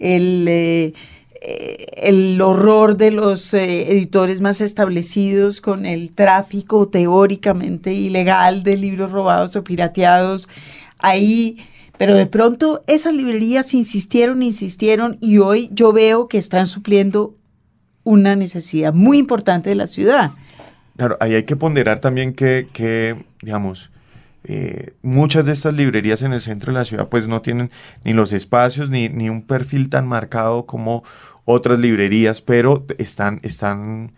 [0.00, 0.92] el, eh,
[1.40, 8.76] eh, el horror de los eh, editores más establecidos con el tráfico teóricamente ilegal de
[8.76, 10.48] libros robados o pirateados.
[10.98, 11.58] Ahí
[12.00, 17.34] pero de pronto esas librerías insistieron, insistieron y hoy yo veo que están supliendo
[18.04, 20.30] una necesidad muy importante de la ciudad.
[20.96, 23.90] Claro, ahí hay que ponderar también que, que digamos,
[24.44, 27.70] eh, muchas de estas librerías en el centro de la ciudad pues no tienen
[28.04, 31.04] ni los espacios ni, ni un perfil tan marcado como
[31.44, 34.12] otras librerías, pero están, están,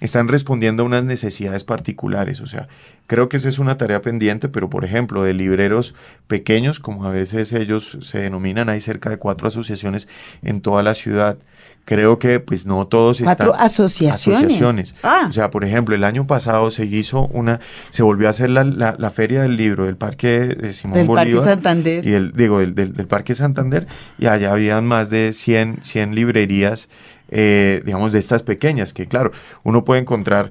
[0.00, 2.40] están respondiendo a unas necesidades particulares.
[2.40, 2.68] O sea,
[3.06, 5.94] creo que esa es una tarea pendiente, pero por ejemplo, de libreros
[6.26, 10.08] pequeños, como a veces ellos se denominan, hay cerca de cuatro asociaciones
[10.42, 11.38] en toda la ciudad
[11.84, 14.40] creo que pues no todos Cuatro asociaciones.
[14.40, 14.94] asociaciones.
[15.02, 15.26] Ah.
[15.28, 18.64] O sea, por ejemplo, el año pasado se hizo una, se volvió a hacer la,
[18.64, 22.06] la, feria del libro del Parque de Simón del Parque Santander.
[22.06, 23.86] Y el, digo, del, del, Parque Santander,
[24.18, 26.88] y allá habían más de 100, 100 librerías,
[27.34, 30.50] eh, digamos, de estas pequeñas, que claro, uno puede encontrar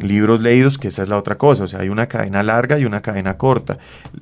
[0.00, 2.84] libros leídos, que esa es la otra cosa, o sea, hay una cadena larga y
[2.84, 3.78] una cadena corta.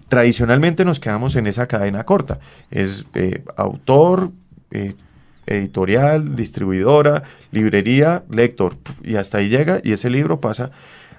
[0.09, 2.39] Tradicionalmente nos quedamos en esa cadena corta,
[2.71, 4.31] es eh, autor,
[4.71, 4.95] eh,
[5.47, 10.71] editorial, distribuidora, librería, lector, y hasta ahí llega y ese libro pasa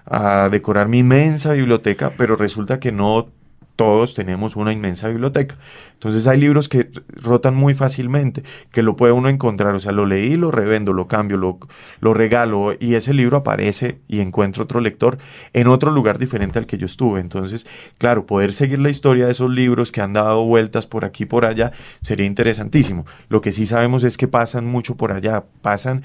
[0.05, 3.29] a decorar mi inmensa biblioteca, pero resulta que no
[3.77, 5.55] todos tenemos una inmensa biblioteca.
[5.93, 10.05] Entonces hay libros que rotan muy fácilmente, que lo puede uno encontrar, o sea, lo
[10.05, 11.59] leí, lo revendo, lo cambio, lo,
[12.01, 15.17] lo regalo y ese libro aparece y encuentro otro lector
[15.53, 17.19] en otro lugar diferente al que yo estuve.
[17.19, 21.23] Entonces, claro, poder seguir la historia de esos libros que han dado vueltas por aquí
[21.23, 23.05] y por allá sería interesantísimo.
[23.29, 26.03] Lo que sí sabemos es que pasan mucho por allá, pasan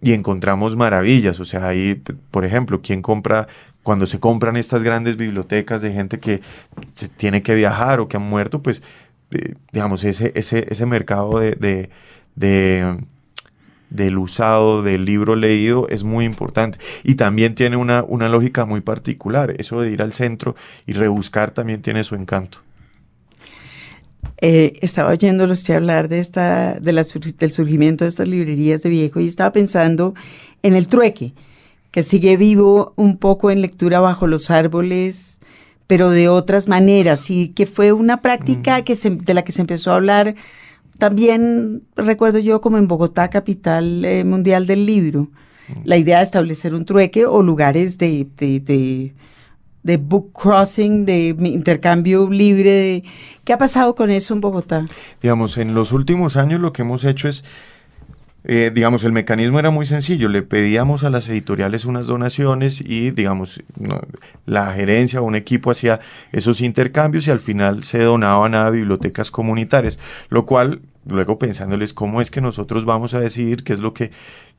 [0.00, 1.40] y encontramos maravillas.
[1.40, 3.48] O sea, ahí, por ejemplo, ¿quién compra
[3.82, 6.42] cuando se compran estas grandes bibliotecas de gente que
[6.92, 8.82] se tiene que viajar o que han muerto, pues,
[9.30, 11.88] eh, digamos, ese, ese, ese mercado de,
[12.36, 12.98] de,
[13.88, 16.78] del usado, del libro leído, es muy importante.
[17.02, 19.54] Y también tiene una, una lógica muy particular.
[19.58, 20.54] Eso de ir al centro
[20.86, 22.58] y rebuscar también tiene su encanto.
[24.40, 27.02] Eh, estaba oyéndolo usted hablar de esta, de la,
[27.38, 30.14] del surgimiento de estas librerías de viejo y estaba pensando
[30.62, 31.34] en el trueque,
[31.90, 35.40] que sigue vivo un poco en lectura bajo los árboles,
[35.86, 39.92] pero de otras maneras, y que fue una práctica que de la que se empezó
[39.92, 40.34] a hablar
[40.98, 45.30] también, recuerdo yo, como en Bogotá, capital eh, mundial del libro,
[45.84, 49.14] la idea de establecer un trueque o lugares de, de, de,
[49.96, 53.02] book crossing, de intercambio libre.
[53.44, 54.86] ¿Qué ha pasado con eso en Bogotá?
[55.22, 57.44] Digamos, en los últimos años lo que hemos hecho es
[58.44, 60.28] eh, digamos, el mecanismo era muy sencillo.
[60.28, 63.62] Le pedíamos a las editoriales unas donaciones y, digamos,
[64.46, 66.00] la gerencia o un equipo hacía
[66.32, 69.98] esos intercambios y al final se donaban a bibliotecas comunitarias,
[70.30, 74.12] lo cual, luego pensándoles cómo es que nosotros vamos a decidir qué es lo que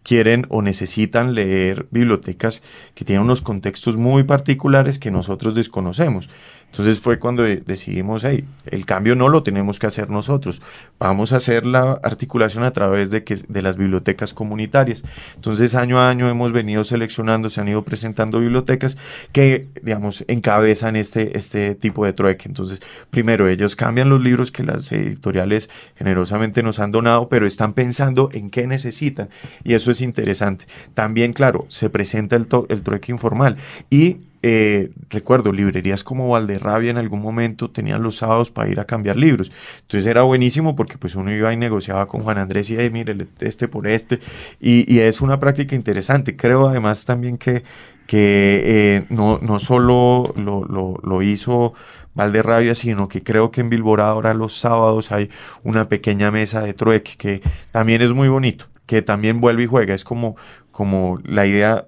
[0.03, 2.63] quieren o necesitan leer bibliotecas
[2.95, 6.29] que tienen unos contextos muy particulares que nosotros desconocemos.
[6.71, 10.62] Entonces fue cuando decidimos, hey, el cambio no lo tenemos que hacer nosotros,
[10.99, 15.03] vamos a hacer la articulación a través de, que, de las bibliotecas comunitarias.
[15.36, 18.97] Entonces año a año hemos venido seleccionando, se han ido presentando bibliotecas
[19.32, 22.47] que, digamos, encabezan este, este tipo de trueque.
[22.47, 27.73] Entonces, primero, ellos cambian los libros que las editoriales generosamente nos han donado, pero están
[27.73, 29.29] pensando en qué necesitan.
[29.63, 30.65] Y eso es interesante.
[30.93, 33.58] También, claro, se presenta el, el trueque informal
[33.89, 38.86] y eh, recuerdo, librerías como Valderrabia en algún momento tenían los sábados para ir a
[38.86, 39.52] cambiar libros.
[39.82, 43.28] Entonces era buenísimo porque pues uno iba y negociaba con Juan Andrés y, hey, mire,
[43.41, 44.19] este por este.
[44.60, 46.36] Y, es una práctica interesante.
[46.38, 47.63] Creo además también que,
[48.08, 51.73] que eh, no, no solo lo, hizo
[52.15, 55.30] Valderrabia, sino que creo que en Bilbora ahora los sábados hay
[55.63, 59.93] una pequeña mesa de trueque que también es muy bonito, que también vuelve y juega.
[59.93, 60.38] Es como,
[60.71, 61.88] como la idea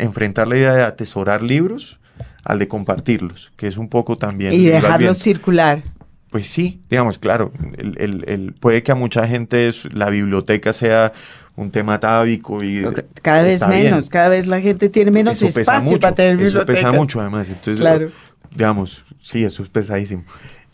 [0.00, 2.00] enfrentar la idea de atesorar libros
[2.44, 4.52] al de compartirlos, que es un poco también...
[4.52, 5.82] Y dejarlos circular.
[6.30, 11.12] Pues sí, digamos, claro, el, puede que a mucha gente la biblioteca sea
[11.56, 12.86] un tema tábico y
[13.20, 16.72] cada vez menos, cada vez la gente tiene menos espacio para tener biblioteca.
[16.72, 18.10] Eso pesa mucho además, entonces claro.
[18.50, 20.24] digamos, sí, eso es pesadísimo.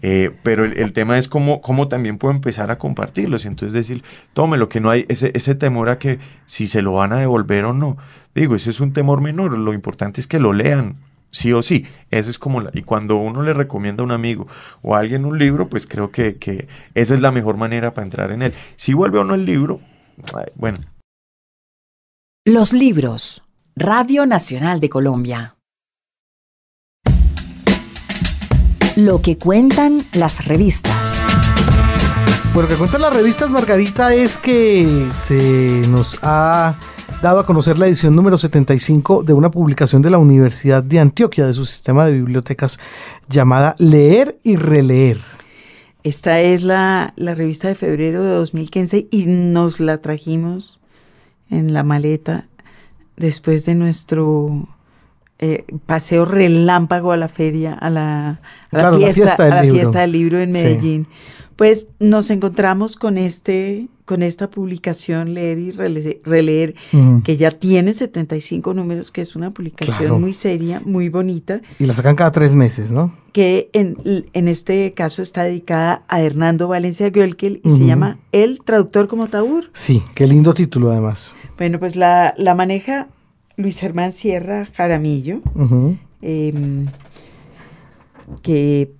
[0.02, 3.46] Eh, pero el, tema es cómo, cómo también puedo empezar a compartirlos.
[3.46, 4.02] Entonces decir,
[4.35, 7.18] tome lo que no hay ese, ese temor a que si se lo van a
[7.18, 7.96] devolver o no.
[8.35, 9.56] Digo, ese es un temor menor.
[9.56, 10.96] Lo importante es que lo lean,
[11.30, 11.87] sí o sí.
[12.11, 14.46] Ese es como la, y cuando uno le recomienda a un amigo
[14.82, 18.04] o a alguien un libro, pues creo que, que esa es la mejor manera para
[18.04, 18.54] entrar en él.
[18.76, 19.80] Si vuelve o no el libro,
[20.56, 20.78] bueno.
[22.44, 23.42] Los libros.
[23.74, 25.56] Radio Nacional de Colombia.
[28.96, 31.22] Lo que cuentan las revistas.
[32.54, 36.78] Bueno, lo que cuentan las revistas, Margarita, es que se nos ha
[37.20, 41.46] dado a conocer la edición número 75 de una publicación de la Universidad de Antioquia,
[41.46, 42.80] de su sistema de bibliotecas
[43.28, 45.18] llamada Leer y Releer.
[46.02, 50.80] Esta es la, la revista de febrero de 2015 y nos la trajimos
[51.50, 52.48] en la maleta
[53.18, 54.66] después de nuestro
[55.38, 58.40] eh, paseo relámpago a la feria, a la,
[58.96, 59.77] fiesta, del a la libro.
[59.77, 61.07] fiesta del libro en Medellín.
[61.57, 66.75] Pues nos encontramos con este, con esta publicación Leer y Releer,
[67.25, 71.62] que ya tiene 75 números, que es una publicación muy seria, muy bonita.
[71.79, 73.14] Y la sacan cada tres meses, ¿no?
[73.33, 73.96] Que en,
[74.33, 79.29] en este caso está dedicada a Hernando Valencia Gölkel y se llama El Traductor como
[79.29, 79.70] Taur.
[79.72, 81.37] Sí, qué lindo título además.
[81.57, 83.09] Bueno, pues la, la maneja
[83.57, 85.40] Luis Germán Sierra Jaramillo,
[86.23, 86.87] em,
[88.42, 88.92] que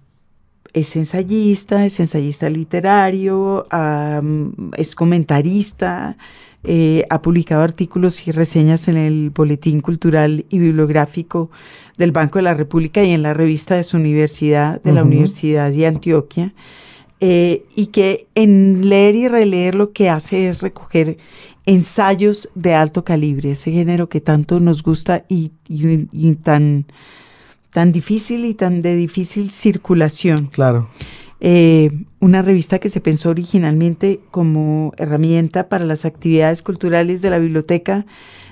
[0.73, 3.67] es ensayista, es ensayista literario,
[4.77, 6.17] es comentarista,
[6.65, 11.51] eh, ha publicado artículos y reseñas en el Boletín Cultural y Bibliográfico
[11.97, 15.71] del Banco de la República y en la revista de su universidad, de la Universidad
[15.71, 16.53] de Antioquia.
[17.21, 21.17] Eh, y que en leer y releer lo que hace es recoger
[21.67, 25.51] ensayos de alto calibre, ese género que tanto nos gusta y,
[26.43, 26.87] tan,
[27.73, 30.47] tan difícil y tan de difícil circulación.
[30.47, 30.89] Claro.
[31.41, 37.39] Eh, una revista que se pensó originalmente como herramienta para las actividades culturales de la
[37.39, 38.07] biblioteca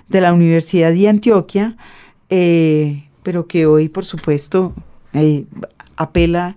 [0.08, 1.76] de la Universidad de Antioquia,
[2.28, 4.74] eh, pero que hoy, por supuesto,
[5.14, 5.46] eh,
[5.96, 6.56] apela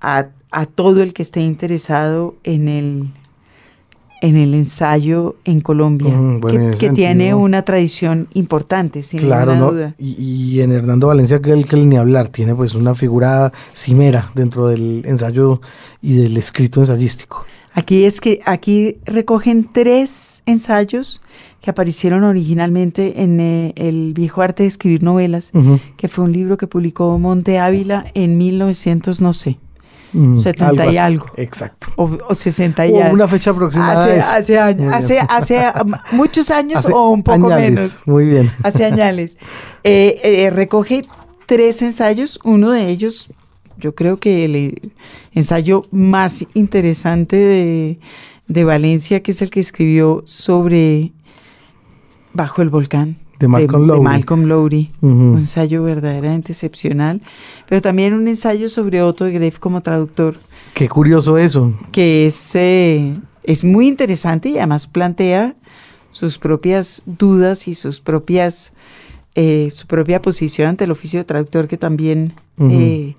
[0.00, 3.08] a, a todo el que esté interesado en el
[4.22, 9.52] en el ensayo en Colombia, Mm, bueno, que, que tiene una tradición importante, sin Claro,
[9.52, 9.72] ninguna ¿no?
[9.72, 9.94] duda.
[9.98, 10.12] Y,
[10.56, 14.68] y en Hernando Valencia que el que ni hablar, tiene pues una figura cimera dentro
[14.68, 15.60] del ensayo
[16.00, 17.44] y del escrito ensayístico.
[17.74, 21.20] Aquí es que aquí recogen tres ensayos
[21.60, 25.52] que aparecieron originalmente en eh, el viejo arte de escribir novelas,
[25.98, 29.58] que fue un libro que publicó Monte Ávila en 1900, no sé,
[30.12, 31.26] Mm, 70 y algo.
[31.36, 31.88] Exacto.
[31.96, 33.14] o, o 60 y O algo.
[33.14, 34.04] una fecha aproximada.
[34.04, 37.70] hace, hace, hace, hace um, muchos años Hace o un poco añales.
[37.70, 38.02] menos.
[38.06, 38.52] Muy bien.
[38.62, 39.36] hace añales.
[39.84, 41.04] Eh, eh, recoge
[41.46, 43.28] tres ensayos, uno de ellos,
[43.78, 44.74] yo creo que el eh,
[45.32, 47.98] ensayo más interesante de,
[48.48, 51.12] de Valencia, que es el que escribió sobre
[52.32, 53.16] Bajo el Volcán.
[53.38, 54.02] De Malcolm Lowry.
[54.02, 54.90] Malcolm Lowry.
[55.02, 57.20] Un ensayo verdaderamente excepcional,
[57.68, 60.38] pero también un ensayo sobre Otto de Greff como traductor,
[60.74, 61.72] Qué curioso eso.
[61.92, 63.14] que es, eh,
[63.44, 65.54] es muy interesante y además plantea
[66.10, 68.72] sus propias dudas y sus propias
[69.38, 73.16] eh, su propia posición ante el oficio de traductor que también eh,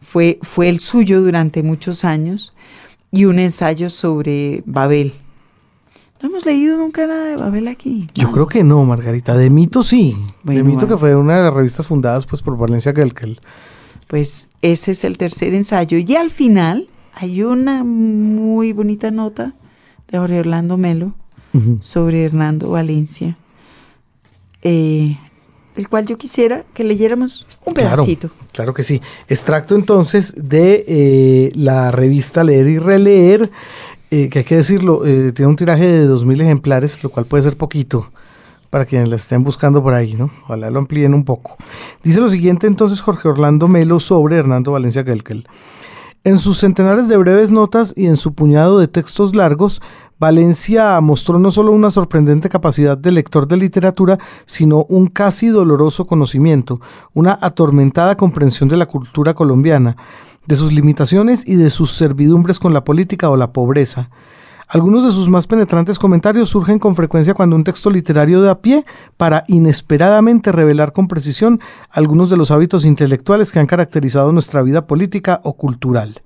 [0.00, 2.54] fue, fue el suyo durante muchos años
[3.12, 5.12] y un ensayo sobre Babel.
[6.22, 8.08] No hemos leído nunca nada de Babel aquí.
[8.14, 8.32] Yo ¿no?
[8.32, 9.36] creo que no, Margarita.
[9.36, 10.16] De mito sí.
[10.42, 10.94] Bueno, de mito bueno.
[10.96, 13.38] que fue una de las revistas fundadas pues por Valencia Gelkel.
[14.08, 15.98] Pues ese es el tercer ensayo.
[15.98, 19.54] Y al final hay una muy bonita nota
[20.10, 21.14] de Jorge Orlando Melo
[21.80, 23.36] sobre Hernando Valencia,
[24.62, 25.16] eh,
[25.74, 27.96] del cual yo quisiera que leyéramos un Claro.
[27.96, 28.30] pedacito.
[28.52, 29.00] Claro que sí.
[29.28, 33.50] Extracto entonces de eh, la revista Leer y Releer,
[34.10, 37.42] eh, que hay que decirlo, eh, tiene un tiraje de 2.000 ejemplares, lo cual puede
[37.42, 38.10] ser poquito
[38.70, 40.30] para quienes la estén buscando por ahí, ¿no?
[40.44, 41.56] Ojalá lo amplíen un poco.
[42.02, 45.46] Dice lo siguiente entonces Jorge Orlando Melo sobre Hernando Valencia Gelkel.
[46.24, 49.80] En sus centenares de breves notas y en su puñado de textos largos,
[50.18, 56.06] Valencia mostró no solo una sorprendente capacidad de lector de literatura, sino un casi doloroso
[56.06, 56.80] conocimiento,
[57.14, 59.96] una atormentada comprensión de la cultura colombiana,
[60.48, 64.08] de sus limitaciones y de sus servidumbres con la política o la pobreza.
[64.66, 68.84] Algunos de sus más penetrantes comentarios surgen con frecuencia cuando un texto literario da pie
[69.18, 74.86] para inesperadamente revelar con precisión algunos de los hábitos intelectuales que han caracterizado nuestra vida
[74.86, 76.22] política o cultural.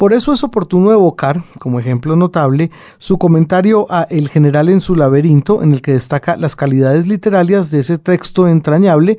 [0.00, 4.94] Por eso es oportuno evocar, como ejemplo notable, su comentario a El general en su
[4.94, 9.18] laberinto, en el que destaca las calidades literarias de ese texto entrañable,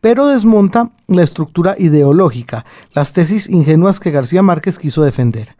[0.00, 2.64] pero desmonta la estructura ideológica,
[2.94, 5.54] las tesis ingenuas que García Márquez quiso defender.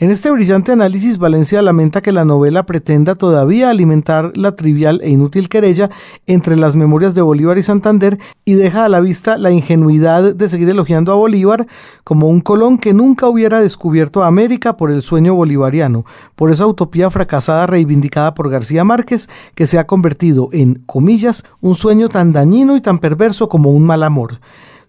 [0.00, 5.10] En este brillante análisis, Valencia lamenta que la novela pretenda todavía alimentar la trivial e
[5.10, 5.90] inútil querella
[6.28, 10.48] entre las memorias de Bolívar y Santander y deja a la vista la ingenuidad de
[10.48, 11.66] seguir elogiando a Bolívar
[12.04, 16.04] como un Colón que nunca hubiera descubierto a América por el sueño bolivariano,
[16.36, 21.74] por esa utopía fracasada reivindicada por García Márquez que se ha convertido en, comillas, un
[21.74, 24.38] sueño tan dañino y tan perverso como un mal amor.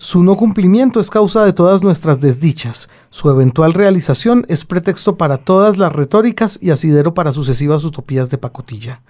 [0.02, 2.88] Su no cumplimiento es causa de todas nuestras desdichas.
[3.10, 8.38] Su eventual realización es pretexto para todas las retóricas y asidero para sucesivas utopías de
[8.38, 9.02] pacotilla.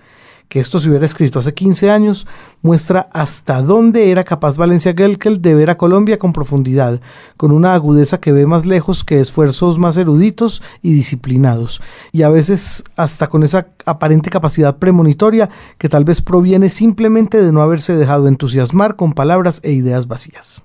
[0.47, 2.25] Que esto se hubiera escrito hace 15 años
[2.63, 6.99] muestra hasta dónde era capaz Valencia Gelkel de ver a Colombia con profundidad,
[7.37, 12.29] con una agudeza que ve más lejos que esfuerzos más eruditos y disciplinados, y a
[12.29, 17.95] veces hasta con esa aparente capacidad premonitoria que tal vez proviene simplemente de no haberse
[17.95, 20.63] dejado entusiasmar con palabras e ideas vacías.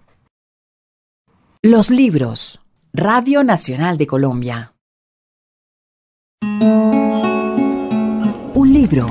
[1.66, 2.60] Los libros.
[2.92, 4.74] Radio Nacional de Colombia.
[8.52, 9.06] Un libro,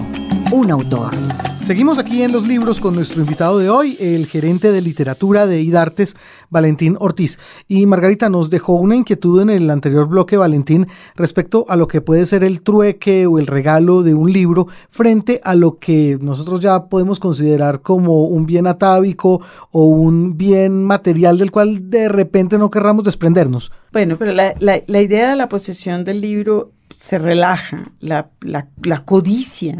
[0.53, 1.11] un autor.
[1.59, 5.61] Seguimos aquí en los libros con nuestro invitado de hoy, el gerente de literatura de
[5.61, 6.15] IDARTES,
[6.51, 7.39] Valentín Ortiz.
[7.67, 12.01] Y Margarita nos dejó una inquietud en el anterior bloque, Valentín, respecto a lo que
[12.01, 16.59] puede ser el trueque o el regalo de un libro frente a lo que nosotros
[16.59, 19.41] ya podemos considerar como un bien atávico
[19.71, 23.71] o un bien material del cual de repente no querramos desprendernos.
[23.91, 29.05] Bueno, pero la, la- la idea de la posesión del libro se relaja, la, la-
[29.05, 29.77] codicia,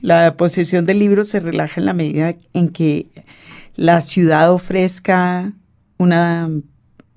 [0.00, 3.08] la posesión del libro se relaja en la medida en que
[3.74, 5.52] la ciudad ofrezca
[5.98, 6.48] una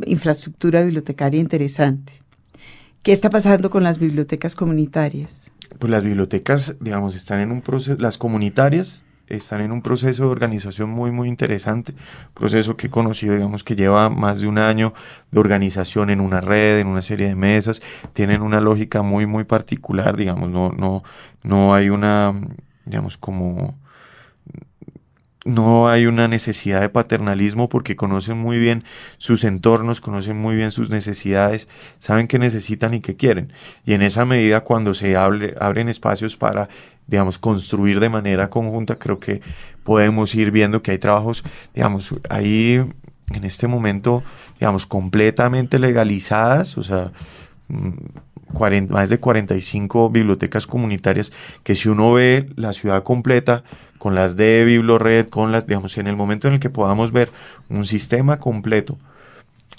[0.05, 2.13] infraestructura bibliotecaria interesante.
[3.03, 5.51] ¿Qué está pasando con las bibliotecas comunitarias?
[5.77, 10.29] Pues las bibliotecas, digamos, están en un proceso, las comunitarias están en un proceso de
[10.29, 11.93] organización muy, muy interesante,
[12.33, 14.93] proceso que he conocido, digamos, que lleva más de un año
[15.31, 17.81] de organización en una red, en una serie de mesas,
[18.13, 21.03] tienen una lógica muy, muy particular, digamos, no, no,
[21.43, 22.33] no hay una,
[22.85, 23.77] digamos, como
[25.45, 28.83] no hay una necesidad de paternalismo porque conocen muy bien
[29.17, 33.53] sus entornos, conocen muy bien sus necesidades, saben qué necesitan y qué quieren.
[33.85, 36.67] Y en esa medida, cuando se abren espacios para,
[37.07, 39.41] digamos, construir de manera conjunta, creo que
[39.83, 42.83] podemos ir viendo que hay trabajos, digamos, ahí
[43.33, 44.23] en este momento,
[44.59, 47.11] digamos, completamente legalizadas, o sea,
[47.69, 47.93] mm,
[48.89, 51.31] más de 45 bibliotecas comunitarias
[51.63, 53.63] que si uno ve la ciudad completa
[53.99, 57.29] con las de Biblored, con las, digamos, en el momento en el que podamos ver
[57.69, 58.97] un sistema completo,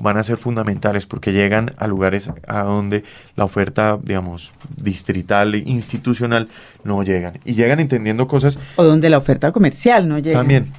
[0.01, 3.03] van a ser fundamentales porque llegan a lugares a donde
[3.35, 6.49] la oferta, digamos, distrital, institucional,
[6.85, 7.41] no llegan.
[7.45, 8.59] Y llegan entendiendo cosas.
[8.77, 10.39] O donde la oferta comercial no llega.
[10.39, 10.71] También.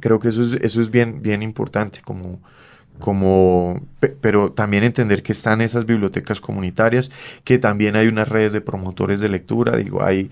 [0.00, 2.40] Creo que eso es, eso es bien, bien importante, como,
[2.98, 3.80] como,
[4.20, 7.12] pero también entender que están esas bibliotecas comunitarias,
[7.44, 10.30] que también hay unas redes de promotores de lectura, digo, hay,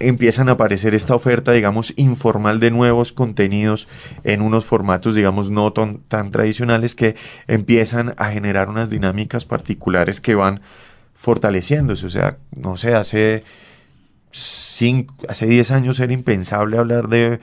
[0.00, 3.88] empiezan a aparecer esta oferta, digamos, informal de nuevos contenidos
[4.24, 7.16] en unos formatos, digamos, no tan, tan tradicionales que
[7.46, 10.60] empiezan a generar unas dinámicas particulares que van
[11.14, 13.42] fortaleciéndose, o sea, no sé, hace
[14.30, 17.40] cinco, hace 10 años era impensable hablar de,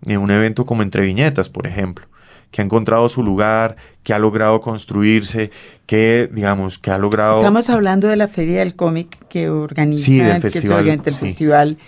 [0.00, 2.06] de un evento como Entre Viñetas, por ejemplo
[2.54, 3.74] que ha encontrado su lugar,
[4.04, 5.50] que ha logrado construirse,
[5.86, 7.38] que, digamos, que ha logrado...
[7.38, 11.78] Estamos hablando de la Feria del Cómic que organiza, sí, del festival, el festival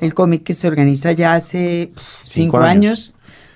[0.00, 1.92] del cómic que se organiza ya hace
[2.24, 3.14] cinco, años.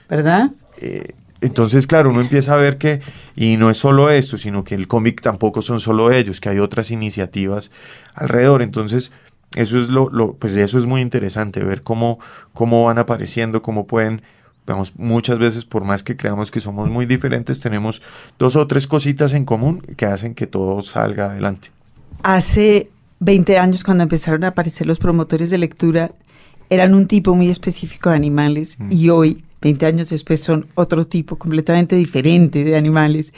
[0.09, 0.53] ¿verdad?
[0.77, 3.01] Eh, entonces, claro, uno empieza a ver que,
[3.35, 6.61] y no es solo esto, sino que el cómic tampoco son solo ellos, que hay
[6.61, 7.73] otras iniciativas
[8.15, 8.63] alrededor.
[8.63, 9.11] Entonces,
[9.57, 12.21] eso es lo, lo pues eso es muy interesante, ver cómo,
[12.53, 14.23] cómo van apareciendo, cómo pueden
[14.97, 18.03] muchas veces, por más que creamos que somos muy diferentes, tenemos
[18.39, 21.71] dos o tres cositas en común que hacen que todo salga adelante.
[22.23, 22.91] Hace
[23.21, 26.13] 20 años, cuando empezaron a aparecer los promotores de lectura,
[26.69, 28.93] eran un tipo muy específico de animales mm.
[28.93, 33.33] y hoy, 20 años después, son otro tipo completamente diferente de animales.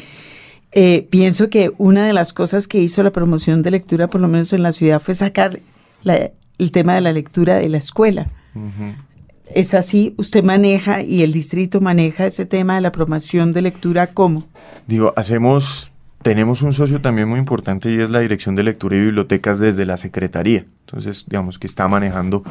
[0.73, 4.29] Eh, pienso que una de las cosas que hizo la promoción de lectura, por lo
[4.29, 5.61] menos en la ciudad, fue sacar
[6.05, 8.31] el tema de la lectura de la escuela
[9.55, 14.09] es así, usted maneja y el distrito maneja ese tema de la promoción de lectura,
[14.09, 14.45] ¿cómo?
[14.87, 15.91] Digo, hacemos,
[16.23, 19.87] tenemos un socio también muy importante y es la Dirección de Lectura y Bibliotecas desde
[19.87, 20.67] la Secretaría.
[20.87, 22.45] Entonces, digamos que está manejando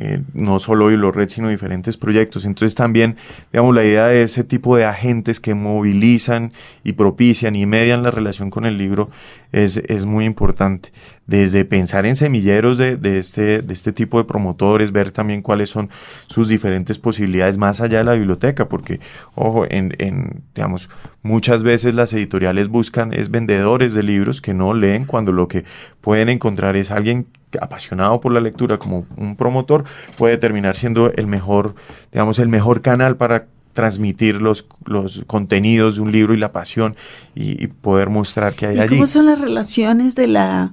[0.00, 2.44] eh, no solo Red, sino diferentes proyectos.
[2.44, 3.16] Entonces también,
[3.52, 6.52] digamos, la idea de ese tipo de agentes que movilizan
[6.84, 9.10] y propician y median la relación con el libro
[9.52, 10.92] es, es muy importante.
[11.26, 15.70] Desde pensar en semilleros de, de, este, de este tipo de promotores, ver también cuáles
[15.70, 15.90] son
[16.26, 19.00] sus diferentes posibilidades más allá de la biblioteca, porque,
[19.34, 20.88] ojo, en, en digamos,
[21.22, 25.64] muchas veces las editoriales buscan es vendedores de libros que no leen cuando lo que
[26.00, 27.26] pueden encontrar es alguien
[27.60, 29.84] apasionado por la lectura como un promotor
[30.18, 31.74] puede terminar siendo el mejor,
[32.12, 33.46] digamos, el mejor canal para
[33.78, 36.96] transmitir los, los contenidos de un libro y la pasión
[37.36, 38.96] y, poder mostrar que hay ¿Y allí.
[38.96, 40.72] ¿Cómo son las relaciones de la,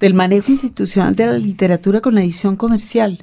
[0.00, 3.20] del manejo institucional de la literatura con la edición comercial?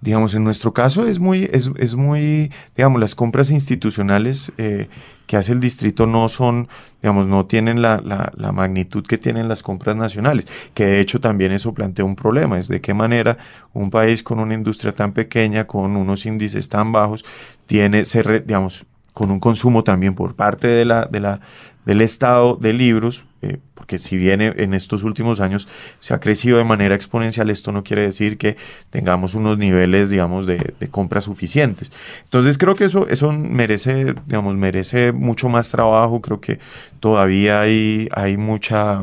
[0.00, 4.88] Digamos, en nuestro caso es muy, es, es muy, digamos, las compras institucionales eh,
[5.26, 6.68] que hace el distrito no son,
[7.02, 11.20] digamos, no tienen la, la, la, magnitud que tienen las compras nacionales, que de hecho
[11.20, 13.36] también eso plantea un problema, es de qué manera
[13.72, 17.24] un país con una industria tan pequeña, con unos índices tan bajos,
[17.66, 21.40] tiene, se digamos, con un consumo también por parte de la, de la,
[21.84, 25.66] del Estado de libros, eh, porque si bien en estos últimos años
[25.98, 28.56] se ha crecido de manera exponencial, esto no quiere decir que
[28.90, 31.90] tengamos unos niveles, digamos, de, de compra suficientes.
[32.24, 36.58] Entonces creo que eso, eso merece, digamos, merece mucho más trabajo, creo que
[37.00, 39.00] todavía hay, hay mucha,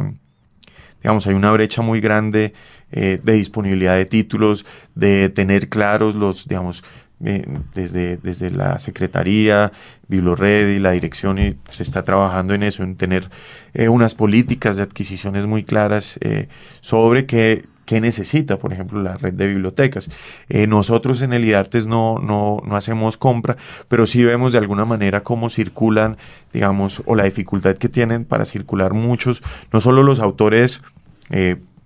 [1.01, 2.53] digamos, hay una brecha muy grande
[2.91, 6.83] eh, de disponibilidad de títulos, de tener claros los, digamos,
[7.19, 9.71] desde, desde la Secretaría,
[10.07, 11.37] Biblored y la dirección
[11.69, 13.29] se está trabajando en eso, en tener
[13.73, 16.47] eh, unas políticas de adquisiciones muy claras eh,
[16.79, 20.09] sobre qué, qué, necesita, por ejemplo, la red de bibliotecas.
[20.49, 23.57] Eh, nosotros en el IDARTES no, no, no hacemos compra,
[23.87, 26.17] pero sí vemos de alguna manera cómo circulan,
[26.53, 29.41] digamos, o la dificultad que tienen para circular muchos,
[29.73, 30.81] no solo los autores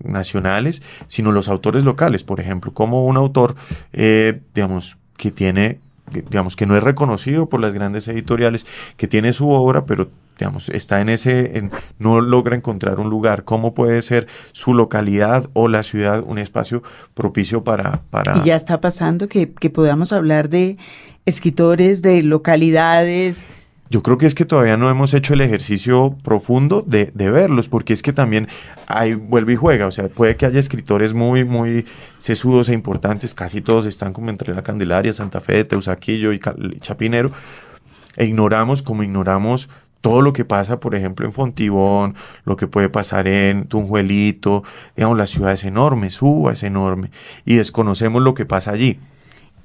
[0.03, 3.55] nacionales, sino los autores locales, por ejemplo, como un autor,
[4.53, 5.77] digamos, que tiene,
[6.11, 8.65] digamos, que no es reconocido por las grandes editoriales,
[8.97, 10.09] que tiene su obra, pero
[10.39, 11.69] digamos, está en ese, en,
[11.99, 16.81] no logra encontrar un lugar, cómo puede ser su localidad o la ciudad un espacio
[17.13, 18.01] propicio para...
[18.09, 18.35] para...
[18.39, 20.77] Y ya está pasando que, que podamos hablar de
[21.27, 23.47] escritores de localidades
[23.91, 27.91] yo creo que es que todavía no hemos hecho el ejercicio profundo de, verlos, porque
[27.91, 28.47] es que también
[28.87, 31.85] hay, vuelve y juega, o sea, puede que haya escritores muy, muy
[32.17, 36.39] sesudos e importantes, casi todos están como entre la Candelaria, Santa Fe, Teusaquillo y
[36.79, 37.33] Chapinero,
[38.15, 39.69] e ignoramos como ignoramos
[39.99, 42.15] todo lo que pasa, por ejemplo, en Fontibón,
[42.45, 44.63] lo que puede pasar en Tunjuelito,
[44.95, 47.11] digamos, la ciudad es enorme, Suba es enorme,
[47.43, 48.99] y desconocemos lo que pasa allí.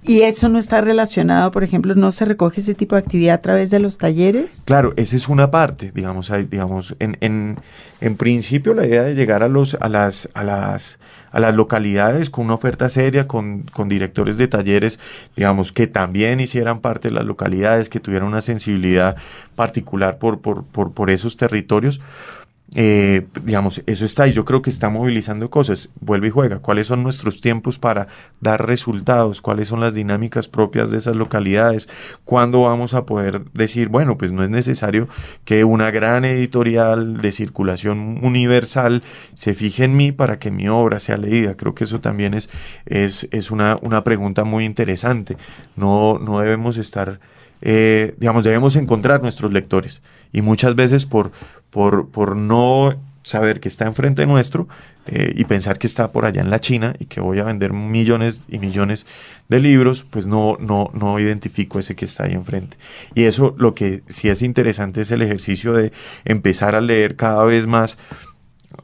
[0.03, 3.41] ¿Y eso no está relacionado, por ejemplo, no se recoge ese tipo de actividad a
[3.41, 4.63] través de los talleres?
[4.65, 7.59] Claro, esa es una parte, digamos, hay, digamos, en, en,
[8.01, 11.01] en, principio la idea de llegar a los, a las, a las,
[11.33, 15.01] a las localidades con una oferta seria, con, con directores de talleres,
[15.35, 19.17] digamos, que también hicieran parte de las localidades, que tuvieran una sensibilidad
[19.57, 22.01] particular por, por, por, por esos territorios,
[22.75, 25.89] eh, digamos, eso está y yo creo que está movilizando cosas.
[26.01, 26.59] Vuelve y juega.
[26.59, 28.09] ¿Cuáles son nuestros tiempos para
[28.41, 29.41] dar resultados?
[29.41, 31.89] ¿Cuáles son las dinámicas propias de esas localidades?
[32.25, 35.09] ¿Cuándo vamos a poder decir, bueno, pues no es necesario
[35.45, 39.03] que una gran editorial de circulación universal
[39.35, 41.57] se fije en mí para que mi obra sea leída?
[41.57, 42.51] Creo que eso también es,
[42.85, 45.37] es, es una, una pregunta muy interesante.
[45.77, 47.21] No, no debemos estar
[47.63, 50.03] eh, digamos, debemos encontrar nuestros lectores.
[50.33, 51.33] Y muchas veces por,
[51.71, 54.69] por, por no saber que está enfrente nuestro
[55.07, 57.73] eh, y pensar que está por allá en la China y que voy a vender
[57.73, 59.05] millones y millones
[59.49, 62.77] de libros, pues no, no, no identifico ese que está ahí enfrente.
[63.15, 65.93] Y eso lo que sí es interesante es el ejercicio de
[66.25, 67.99] empezar a leer cada vez más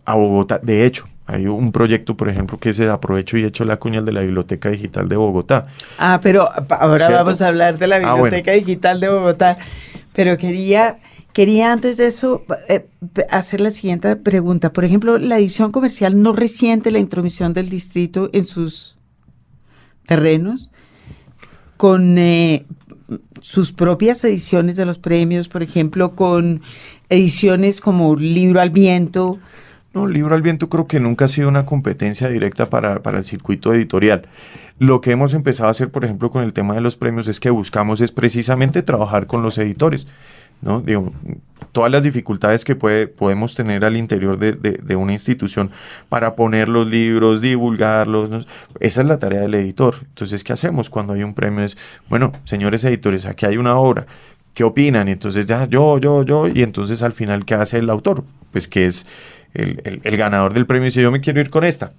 [0.04, 0.58] a Bogotá.
[0.58, 4.12] De hecho, hay un proyecto, por ejemplo, que se aprovecho y hecho la cuña de
[4.12, 5.66] la Biblioteca Digital de Bogotá.
[5.98, 9.58] Ah, pero ahora vamos a hablar de la ah, Biblioteca Digital de Bogotá.
[10.12, 10.98] Pero quería,
[11.32, 12.86] quería antes de eso eh,
[13.30, 14.72] hacer la siguiente pregunta.
[14.72, 18.96] Por ejemplo, la edición comercial no resiente la intromisión del distrito en sus
[20.06, 20.70] terrenos
[21.76, 22.64] con eh,
[23.40, 26.62] sus propias ediciones de los premios, por ejemplo, con
[27.08, 29.38] ediciones como Libro al Viento,
[29.94, 33.24] no, Libro al Viento creo que nunca ha sido una competencia directa para, para, el
[33.24, 34.26] circuito editorial.
[34.78, 37.40] Lo que hemos empezado a hacer, por ejemplo, con el tema de los premios es
[37.40, 40.06] que buscamos es precisamente trabajar con los editores.
[40.62, 40.80] ¿no?
[40.80, 41.12] Digo,
[41.72, 45.70] todas las dificultades que puede, podemos tener al interior de, de, una institución
[46.08, 48.46] para poner los libros, divulgarlos,
[48.80, 49.96] esa es la tarea del editor.
[50.00, 51.64] Entonces, ¿qué hacemos cuando hay un premio?
[51.64, 51.76] Es,
[52.08, 54.06] bueno, señores editores, aquí hay una obra,
[54.54, 55.08] ¿qué opinan?
[55.08, 58.24] Y entonces ya, yo, yo, yo, y entonces al final, ¿qué hace el autor?
[58.52, 59.06] Pues que es
[59.54, 61.92] el, ganador del premio dice, yo me quiero ir con esta.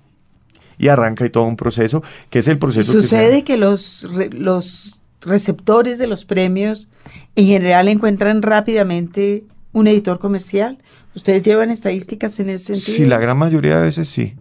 [0.78, 2.92] Y arranca y todo un proceso, que es el proceso...
[2.92, 6.90] Sucede que, los, los receptores de los premios
[7.36, 10.78] en general encuentran rápidamente un editor comercial.
[11.16, 12.98] ¿Ustedes llevan estadísticas en ese sentido?
[12.98, 14.36] Sí, la gran mayoría de veces sí.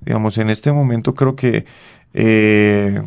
[0.00, 1.66] Digamos, en este momento creo que
[2.14, 3.02] eh,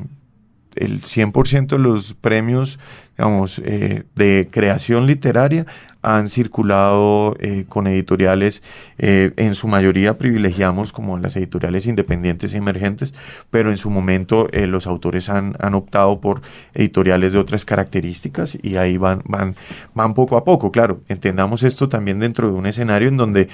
[0.76, 2.80] el 100% de los premios,
[3.18, 5.66] digamos, eh, de creación literaria
[6.02, 8.64] han circulado eh, con editoriales,
[8.98, 13.14] eh, en su mayoría privilegiamos como las editoriales independientes e emergentes,
[13.50, 16.42] pero en su momento los autores han, han, optado por
[16.74, 19.58] editoriales de otras características y ahí van, van,
[19.94, 20.72] van poco a poco.
[20.72, 23.50] Claro, entendamos esto también dentro de un escenario en donde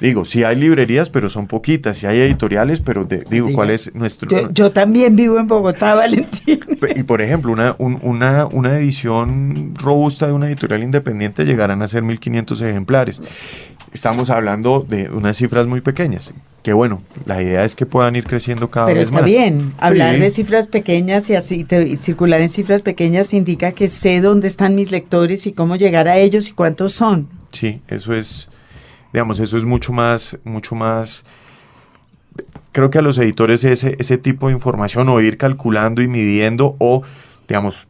[0.00, 4.28] Digo, sí hay librerías, pero son poquitas, sí hay editoriales, pero digo, ¿cuál es nuestro...?
[4.52, 6.60] Yo, también vivo en Bogotá, Valentín.
[6.96, 12.02] Y por ejemplo, una, una, una edición robusta de una editorial independiente llegarán a ser
[12.02, 13.22] 1.500 ejemplares.
[13.92, 16.32] Estamos hablando de unas cifras muy pequeñas,
[16.62, 19.22] que bueno, la idea es que puedan ir creciendo cada vez más.
[19.22, 23.88] Pero está bien, hablar de cifras pequeñas y así circular en cifras pequeñas indica que
[23.88, 27.28] sé dónde están mis lectores y cómo llegar a ellos y cuántos son.
[27.50, 28.48] Sí, eso es
[29.12, 31.24] Digamos, eso es mucho más, mucho más
[32.72, 36.76] creo que a los editores ese, ese tipo de información o ir calculando y midiendo
[36.78, 37.02] o,
[37.48, 37.88] digamos,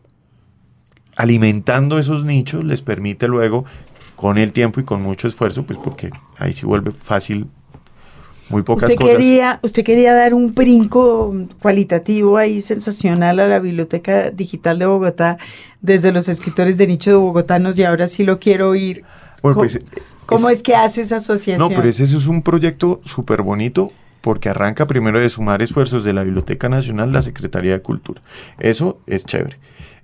[1.17, 3.65] alimentando esos nichos les permite luego,
[4.17, 7.47] con el tiempo y con mucho esfuerzo, pues porque ahí sí vuelve fácil
[8.51, 9.17] muy pocas usted cosas.
[9.17, 15.39] Quería, usted quería dar un brinco cualitativo ahí sensacional a la Biblioteca Digital de Bogotá
[15.81, 19.05] desde los escritores de nicho de bogotanos y ahora sí lo quiero oír.
[19.43, 19.79] Bueno, pues
[20.31, 21.59] ¿Cómo es, que hace esa asociación?
[21.59, 26.13] No, pero ese, es un proyecto súper bonito porque arranca primero de sumar esfuerzos de
[26.13, 28.23] la Biblioteca Nacional, la Secretaría de Cultura.
[28.59, 29.59] Eso es chévere.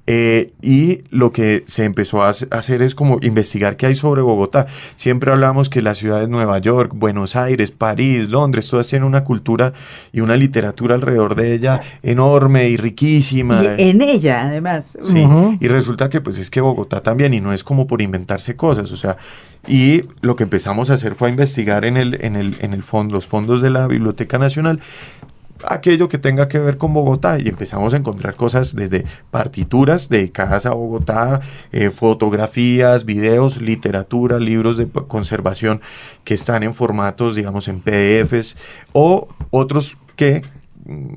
[0.07, 4.67] Eh, y lo que se empezó a hacer es como investigar qué hay sobre Bogotá.
[4.95, 9.73] Siempre hablamos que las ciudades Nueva York, Buenos Aires, París, Londres, todas tienen una cultura
[10.13, 13.63] y una literatura alrededor de ella enorme y riquísima.
[13.63, 14.97] Y en ella, además.
[15.05, 15.27] Sí,
[15.61, 18.93] y resulta que pues es que Bogotá también, y no es como por inventarse cosas,
[18.93, 19.17] o sea,
[19.67, 22.83] y lo que empezamos a hacer fue a investigar en el, en el, en el
[22.83, 24.81] fondo, los fondos de la Biblioteca Nacional
[25.67, 30.67] aquello que tenga que ver con Bogotá y empezamos a encontrar cosas desde partituras dedicadas
[30.67, 31.41] a Bogotá,
[31.73, 35.81] eh, fotografías, videos, literatura, libros de conservación
[36.25, 38.57] que están en formatos, digamos, en PDFs
[38.93, 40.43] o otros que
[40.85, 41.17] mm,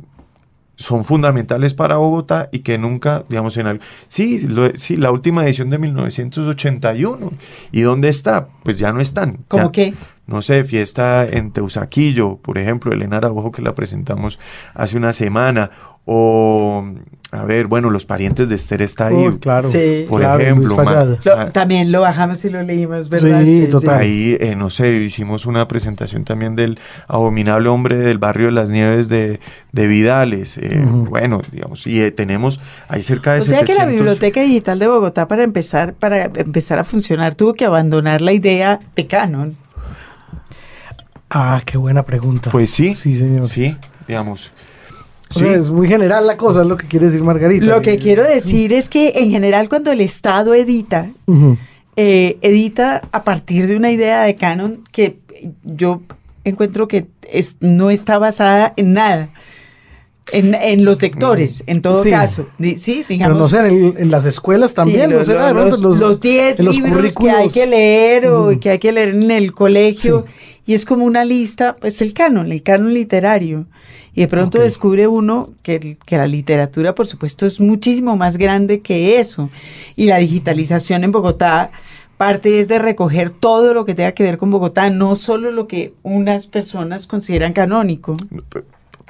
[0.80, 3.84] son fundamentales para Bogotá y que nunca, digamos, en algo...
[4.08, 7.34] Sí, sí, la última edición de 1981.
[7.74, 8.48] ¿Y dónde está?
[8.64, 9.40] Pues ya no están.
[9.50, 9.94] ¿Cómo qué?
[10.30, 14.38] No sé, fiesta en Teusaquillo, por ejemplo, Elena Araujo que la presentamos
[14.76, 15.72] hace una semana,
[16.06, 16.86] o
[17.32, 19.38] a ver, bueno, los parientes de Esther está ahí.
[19.40, 19.70] claro.
[20.08, 20.78] por ejemplo.
[20.80, 23.44] Ah, también lo bajamos y lo leímos, ¿verdad?
[23.44, 24.00] Sí, total.
[24.00, 28.70] Ahí, eh, no sé, hicimos una presentación también del abominable hombre del barrio de las
[28.70, 29.40] nieves de,
[29.72, 30.60] de Vidales.
[30.60, 34.78] Eh, bueno, digamos, y eh, tenemos ahí cerca de O sea que la Biblioteca Digital
[34.78, 39.56] de Bogotá para empezar, para empezar a funcionar tuvo que abandonar la idea de Canon.
[41.30, 42.50] Ah, qué buena pregunta.
[42.52, 42.96] Pues sí.
[42.96, 43.48] Sí, señor.
[43.50, 43.76] Sí,
[44.08, 44.52] digamos
[45.36, 47.66] es muy general la cosa, es lo que quiere decir Margarita.
[47.66, 51.12] Lo que quiero decir es que en general cuando el Estado edita,
[51.96, 55.20] eh, edita a partir de una idea de canon que
[55.64, 56.02] yo
[56.44, 59.30] encuentro que es, no está basada en nada.
[60.32, 62.48] En, los lectores, en todo caso.
[62.78, 63.52] Sí, digamos.
[63.52, 65.12] Pero no sé, en, las escuelas también.
[65.12, 69.54] los, los, 10 libros que hay que leer o que hay que leer en el
[69.54, 70.28] colegio.
[70.70, 73.66] Y es como una lista, pues el canon, el canon literario.
[74.14, 78.82] Y de pronto descubre uno que, que, la literatura, por supuesto, es muchísimo más grande
[78.82, 79.50] que eso.
[79.96, 81.72] Y la digitalización en Bogotá
[82.18, 85.68] parte es de recoger todo lo que tenga que ver con Bogotá, no solo lo
[85.68, 88.16] que unas personas consideran canónico.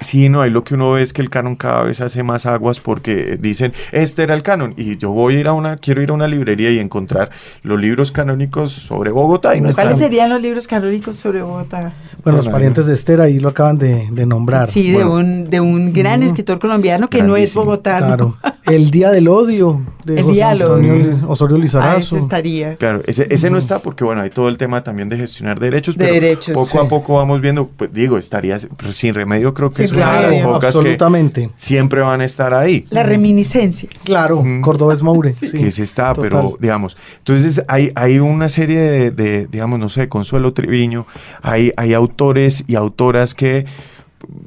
[0.02, 2.46] Sí, no, ahí lo que uno ve es que el canon cada vez hace más
[2.46, 6.02] aguas porque dicen, este era el canon, y yo voy a ir a una, quiero
[6.02, 7.30] ir a una librería y encontrar
[7.64, 9.56] los libros canónicos sobre Bogotá.
[9.56, 11.94] Y no ¿Cuáles serían los libros canónicos sobre Bogotá?
[12.24, 14.68] Bueno, los parientes de Esther ahí lo acaban de, nombrar.
[14.68, 18.08] Sí, de, un, de un gran escritor colombiano que no es bogotano.
[18.08, 22.16] Claro, El Día del Odio de el José Osorio Lizarazo.
[22.16, 22.76] Ah, estaría.
[22.78, 25.98] Claro, ese, ese no está porque, bueno, hay todo el tema también de gestionar derechos,
[25.98, 28.58] de pero derechos, poco a poco vamos viendo, pues digo, estaría
[28.92, 31.50] sin remedio, creo que absolutamente.
[31.56, 32.86] siempre van a estar ahí.
[32.90, 33.92] Las reminiscencias.
[34.04, 35.34] Claro, Cordobés Moure.
[35.34, 35.58] Sí.
[35.58, 40.54] Que sí está, pero digamos, entonces hay, hay una serie de, digamos, no sé, Consuelo
[40.54, 41.06] Treviño,
[41.42, 43.66] hay, hay autores y autoras que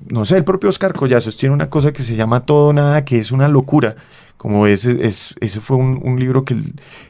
[0.09, 3.19] no sé, el propio Oscar Collazos tiene una cosa que se llama Todo Nada, que
[3.19, 3.97] es una locura.
[4.37, 6.57] Como ese, es, ese fue un, un libro que,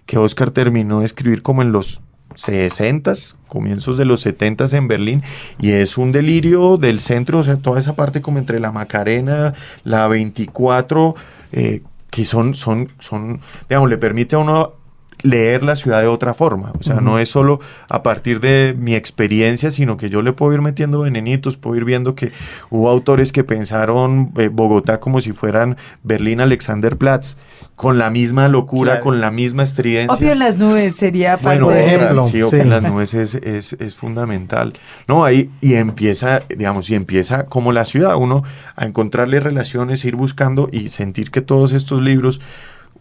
[0.06, 2.02] que Oscar terminó de escribir como en los
[2.34, 3.12] 60,
[3.48, 5.22] comienzos de los 70 en Berlín,
[5.60, 9.54] y es un delirio del centro, o sea, toda esa parte como entre la Macarena,
[9.84, 11.14] la 24,
[11.52, 14.81] eh, que son, son, son, digamos, le permite a uno
[15.22, 16.72] leer la ciudad de otra forma.
[16.78, 20.52] O sea, no es solo a partir de mi experiencia, sino que yo le puedo
[20.52, 22.32] ir metiendo venenitos, puedo ir viendo que
[22.70, 27.36] hubo autores que pensaron eh, Bogotá como si fueran Berlín Alexanderplatz,
[27.76, 30.14] con la misma locura, con la misma estridencia.
[30.14, 33.72] Opio en las nubes sería para bueno, ejemplo, sí, Opio en las nubes es, es,
[33.72, 34.74] es, fundamental.
[35.08, 38.44] No, ahí, y empieza, digamos, y empieza como la ciudad, uno
[38.76, 42.40] a encontrarle relaciones, ir buscando y sentir que todos estos libros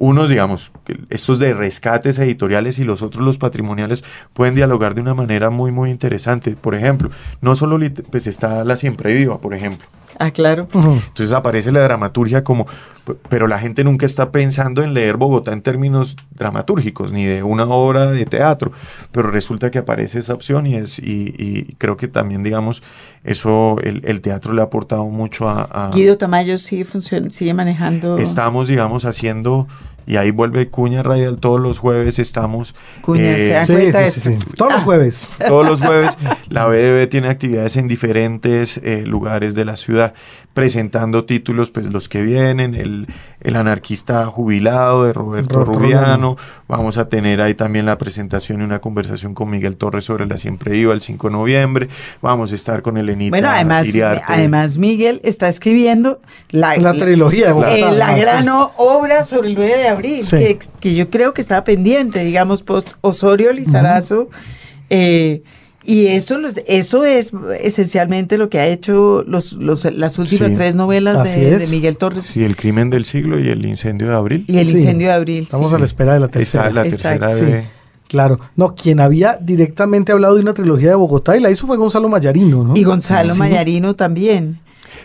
[0.02, 0.72] unos, digamos,
[1.12, 5.72] estos de rescates editoriales y los otros, los patrimoniales, pueden dialogar de una manera muy,
[5.72, 6.56] muy interesante.
[6.56, 7.78] Por ejemplo, no solo
[8.10, 9.88] pues está La Siempre Viva, por ejemplo.
[10.20, 10.68] Ah, claro.
[10.74, 12.68] Entonces aparece la dramaturgia como,
[13.30, 17.66] pero la gente nunca está pensando en leer Bogotá en términos dramatúrgicos, ni de una
[17.66, 18.72] obra de teatro,
[19.12, 22.84] pero resulta que aparece esa opción y es, y, creo que también, digamos,
[23.24, 25.92] eso, el, teatro le ha aportado mucho a...
[25.94, 26.86] Guido Tamayo sigue,
[27.30, 28.18] sigue manejando...
[28.18, 29.68] Estamos, digamos, haciendo
[30.06, 32.76] y ahí vuelve Cuña Radial todos los jueves estamos.
[33.02, 33.64] Cuña, eh,
[34.56, 35.32] Todos los jueves.
[35.48, 36.18] Todos los jueves.
[36.50, 40.14] La BDB tiene actividades en diferentes eh, lugares de la ciudad
[40.54, 43.08] presentando títulos, pues los que vienen, el,
[43.40, 46.38] el anarquista jubilado de Roberto, Rubiano,
[46.68, 50.38] vamos a tener ahí también la presentación y una conversación con Miguel Torres sobre la
[50.38, 51.90] Siempre Iba el 5 de noviembre,
[52.22, 53.88] vamos a estar con Elenita Bueno, además,
[54.28, 60.26] además Miguel está escribiendo la, trilogía de la gran obra sobre el 9 de abril,
[60.30, 64.30] que, que, yo creo que estaba pendiente, digamos, post Osorio Lizarazo,
[64.90, 65.44] eh,
[65.84, 71.66] y eso, eso es esencialmente lo que ha hecho los, las últimas tres novelas de,
[71.72, 72.26] Miguel Torres.
[72.26, 74.46] Sí, El crimen del siglo y El incendio de abril.
[74.48, 75.40] Y El incendio de abril.
[75.44, 76.70] Estamos a la espera de la tercera.
[76.70, 77.66] la tercera de...
[78.08, 81.78] Claro, no, quien había directamente hablado de una trilogía de Bogotá y la hizo fue
[81.78, 82.76] Gonzalo Mayarino, ¿no?
[82.76, 84.60] Y Gonzalo Mayarino también.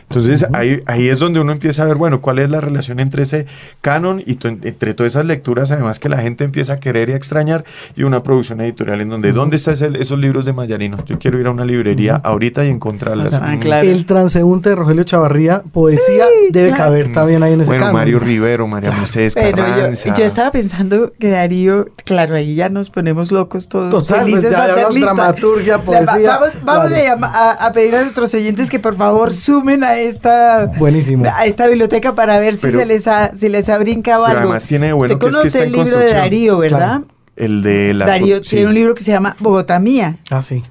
[0.08, 3.24] Entonces ahí, ahí es donde uno empieza a ver, bueno, cuál es la relación entre
[3.24, 3.46] ese
[3.80, 7.16] canon y entre todas esas lecturas, además que la gente empieza a querer y a
[7.16, 7.64] extrañar,
[7.96, 11.04] y una producción editorial en donde, ¿dónde están esos libros de Mayarino?
[11.06, 13.34] Yo quiero ir a una librería ahorita y encontrarlas.
[13.34, 18.20] Ah, El transeúnte de Rogelio Chavarría, poesía, debe caber también ahí en ese Bueno, Mario
[18.20, 20.14] Rivero, María Mercedes Carranza.
[20.14, 23.90] Yo, estaba pensando que Darío, claro, ahí ya nos ponemos locos todos.
[23.90, 26.38] Total, pues felices ya, dramaturgia, poesía.
[26.62, 26.90] Vamos,
[27.22, 31.26] a, pedir a nuestros oyentes que por favor sumen a esta Buenísimo.
[31.32, 34.40] a esta biblioteca para ver si se les ha, si les ha brincado algo.
[34.40, 37.02] Además tiene bueno Usted que conoce el libro de Darío, ¿verdad?
[37.36, 40.18] El de la Darío tiene un libro que se llama Bogotá Mía.
[40.30, 40.62] Ah, sí.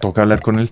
[0.00, 0.70] Toca hablar con él.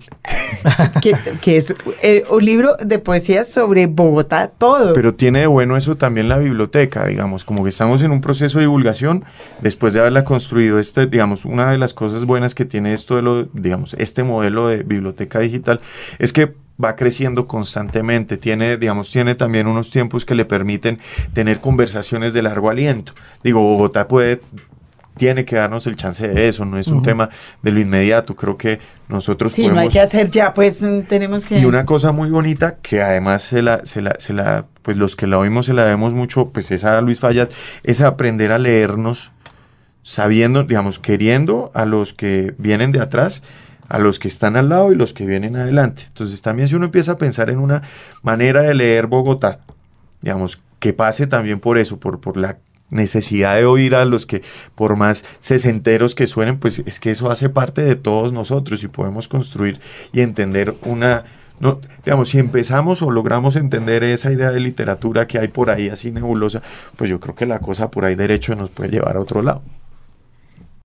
[1.41, 4.93] que, es eh, un libro de poesía sobre Bogotá, todo.
[4.93, 8.59] Pero tiene de bueno eso también la biblioteca, digamos, como que estamos en un proceso
[8.59, 9.25] de divulgación,
[9.61, 13.21] después de haberla construido, este, digamos, una de las cosas buenas que tiene esto de
[13.21, 15.81] lo, digamos, este modelo de biblioteca digital,
[16.19, 16.53] es que
[16.83, 20.99] va creciendo constantemente, tiene, digamos, tiene también unos tiempos que le permiten
[21.33, 23.13] tener conversaciones de largo aliento.
[23.43, 24.41] Digo, Bogotá puede
[25.17, 27.29] tiene que darnos el chance de eso, no es un tema
[27.61, 31.45] de lo inmediato, creo que nosotros sí, no hay que hacer ya, pues mm, tenemos
[31.45, 31.59] que...
[31.59, 35.15] Y una cosa muy bonita, que además se la, se la, se la pues los
[35.15, 37.51] que la oímos se la vemos mucho, pues es a Luis Fallat,
[37.83, 39.31] es aprender a leernos
[40.01, 43.43] sabiendo, digamos, queriendo a los que vienen de atrás,
[43.87, 46.03] a los que están al lado y los que vienen adelante.
[46.07, 47.83] Entonces también si uno empieza a pensar en una
[48.21, 49.59] manera de leer Bogotá,
[50.21, 52.57] digamos, que pase también por eso, por, por la
[52.89, 54.43] necesidad de oír a los que
[54.75, 58.87] por más sesenteros que suenen, pues es que eso hace parte de todos nosotros y
[58.87, 59.79] podemos construir
[60.13, 61.25] y entender una,
[61.59, 65.89] no, digamos, si empezamos o logramos entender esa idea de literatura que hay por ahí
[65.89, 66.61] así nebulosa,
[66.95, 69.61] pues yo creo que la cosa por ahí derecho nos puede llevar a otro lado.